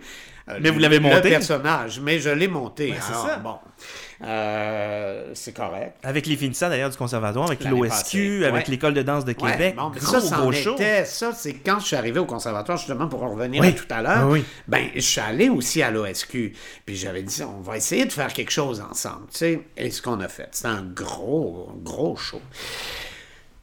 [0.50, 1.16] Euh, Mais vous l'avez monté?
[1.16, 2.92] Le personnage, mais je l'ai monté.
[3.08, 3.38] Alors, ça.
[3.38, 3.56] Bon,
[4.22, 5.96] Euh, c'est correct.
[6.04, 8.72] Avec les finissants d'ailleurs du conservatoire, avec l'OSQ, avec Ouais.
[8.72, 9.76] l'école de danse de Ouais, Québec.
[9.76, 10.74] bon, mais gros, ça, gros show.
[10.76, 13.70] était- ça, c'est quand je suis arrivé au conservatoire, justement, pour en revenir Oui.
[13.70, 14.30] à tout à l'heure.
[14.30, 14.44] Oui.
[14.68, 16.54] Ben, je suis allé aussi à l'OSQ.
[16.86, 19.62] Puis j'avais dit, on va essayer de faire quelque chose ensemble, tu sais.
[19.78, 22.42] Et ce qu'on a fait, c'était un gros, gros show.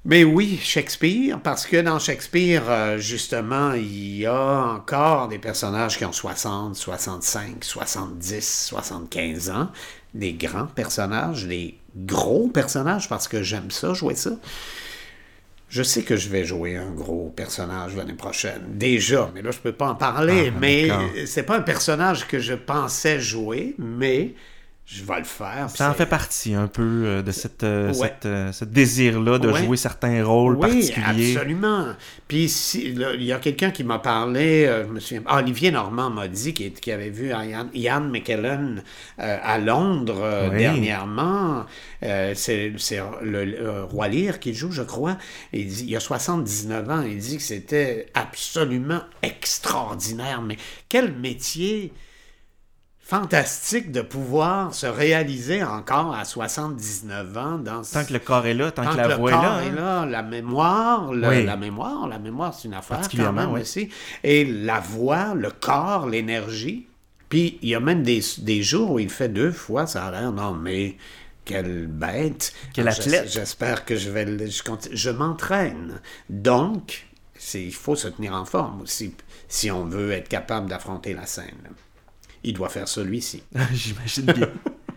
[0.06, 5.98] Mais oui, Shakespeare, parce que dans Shakespeare, euh, justement, il y a encore des personnages
[5.98, 9.68] qui ont 60, 65, 70, 75 ans,
[10.14, 14.32] des grands personnages, des gros personnages, parce que j'aime ça, jouer ça.
[15.68, 19.58] Je sais que je vais jouer un gros personnage l'année prochaine, déjà, mais là, je
[19.58, 20.88] peux pas en parler, Ah, mais
[21.26, 24.34] c'est pas un personnage que je pensais jouer, mais
[24.92, 25.70] je vais le faire.
[25.70, 27.94] Ça en fait partie un peu euh, de cette, euh, Ouais.
[27.94, 29.62] cette, euh, ce désir-là de Ouais.
[29.64, 30.60] jouer certains rôles oui,
[30.90, 31.36] particuliers.
[31.36, 31.86] absolument.
[32.26, 35.70] Puis si- là, il y a quelqu'un qui m'a parlé, euh, je me souviens, Olivier
[35.70, 38.82] Normand m'a dit qu'il avait vu Ian, Ian McKellen
[39.20, 40.58] euh, à Londres euh, Oui.
[40.58, 41.66] dernièrement.
[42.02, 45.18] C'est c'est le, le Roi Lear qui joue, je crois.
[45.52, 47.02] Il, dit, il a 79 ans.
[47.02, 50.42] Il dit que c'était absolument extraordinaire.
[50.42, 50.56] Mais
[50.88, 51.92] quel métier
[53.10, 58.54] fantastique de pouvoir se réaliser encore à 79 ans dans Tant que le corps est
[58.54, 59.62] là, tant, Tant que la le voix est corps là.
[59.64, 59.74] est hein.
[59.74, 61.44] là, la mémoire, le- Oui.
[61.44, 63.62] la mémoire, la mémoire, c'est une affaire quand même oui.
[63.62, 63.88] aussi.
[64.22, 66.86] Et la voix, le corps, l'énergie.
[67.28, 70.10] Puis il y a même des, des jours où il fait deux fois, ça a
[70.12, 70.96] l'air, non mais
[71.44, 72.52] quelle bête.
[72.72, 73.24] Quel athlète.
[73.26, 76.00] j'es- J'espère que je vais je, je m'entraîne.
[76.28, 77.06] Donc,
[77.54, 79.14] il faut se tenir en forme aussi
[79.48, 81.70] si on veut être capable d'affronter la scène.
[82.44, 83.42] Il doit faire celui-ci.
[83.72, 84.48] J'imagine bien.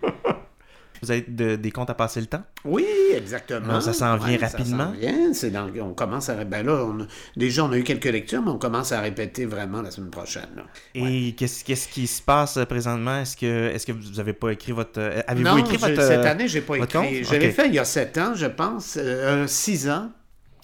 [1.02, 2.44] Vous avez de- des comptes à passer le temps?
[2.64, 3.74] Oui, exactement.
[3.74, 4.94] Non, ça s'en vient rapidement.
[4.94, 5.72] Ça s'en vient.
[5.82, 6.41] Dans, on commence à.
[6.46, 9.82] Ben là, on déjà, on a eu quelques lectures, mais on commence à répéter vraiment
[9.82, 10.48] la semaine prochaine.
[10.56, 10.64] là.
[10.96, 13.20] Et qu'est-ce qu'est-ce qui se passe euh, présentement?
[13.20, 14.98] Est-ce que, vous n'avez pas écrit votre...
[15.02, 16.02] euh, Avez-vous écrit je- votre...
[16.04, 16.88] cette année, j'ai pas écrit.
[16.88, 17.06] compte?
[17.10, 17.54] Je l'ai Ok.
[17.54, 18.98] fait il y a sept ans, je pense.
[18.98, 20.10] Euh, six ans.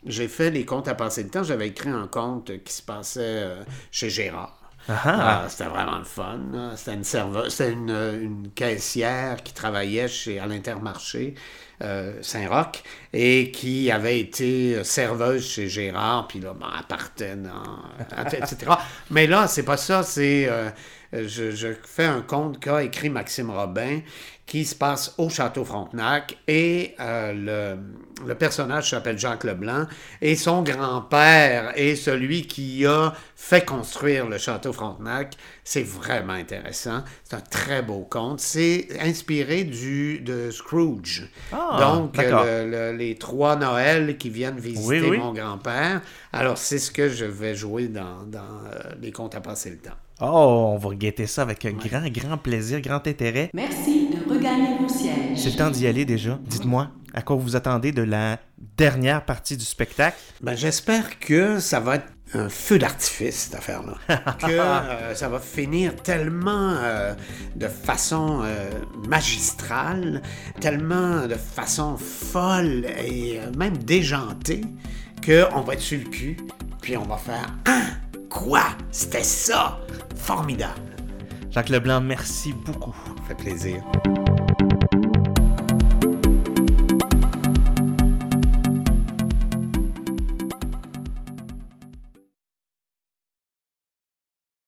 [0.05, 1.43] J'ai fait les comptes à passer le temps.
[1.43, 4.58] J'avais écrit un conte qui se passait euh, chez Gérard.
[4.91, 6.39] Ah c'était vraiment le fun.
[6.75, 11.35] C'était une serveuse, c'était une, une caissière qui travaillait chez, à l'Intermarché
[11.83, 12.81] euh, Saint-Roch
[13.13, 18.25] et qui avait été serveuse chez Gérard, puis là, ben, dans...
[18.25, 18.71] etc.
[19.11, 20.47] Mais là, c'est pas ça, c'est...
[20.49, 20.69] euh,
[21.13, 23.99] je, je fais un conte qu'a écrit Maxime Robin
[24.45, 27.33] qui se passe au Château Frontenac et euh,
[27.77, 29.85] le, le personnage s'appelle Jacques Leblanc
[30.21, 35.35] et son grand-père est celui qui a fait construire le Château Frontenac.
[35.63, 37.03] C'est vraiment intéressant.
[37.23, 38.39] C'est un très beau conte.
[38.39, 41.29] C'est inspiré du, de Scrooge.
[41.51, 45.17] Ah, Donc, euh, le- les trois Noëls qui viennent visiter Oui, oui.
[45.19, 46.01] mon grand-père.
[46.33, 49.77] Alors, c'est ce que je vais jouer dans, dans euh, les contes à passer le
[49.77, 49.91] temps.
[50.21, 53.49] Oh, on va guetter ça avec un grand, grand plaisir, grand intérêt.
[53.53, 55.37] Merci de regagner vos sièges.
[55.37, 56.37] C'est le temps d'y aller déjà.
[56.45, 58.37] Dites-moi, à quoi vous attendez de la
[58.77, 60.17] dernière partie du spectacle?
[60.41, 63.95] Ben, j'espère que ça va être un feu d'artifice, cette affaire-là.
[64.39, 67.13] que euh, ça va finir tellement euh,
[67.55, 68.69] de façon euh,
[69.07, 70.21] magistrale,
[70.59, 74.61] tellement de façon folle et euh, même déjantée,
[75.25, 76.37] qu'on va être sur le cul,
[76.81, 78.08] puis on va faire Ah!
[78.29, 78.61] Quoi?
[78.91, 79.79] C'était ça?
[80.15, 80.73] Formidable!
[81.49, 82.95] Jacques Leblanc, merci beaucoup.
[83.17, 83.83] Ça fait plaisir.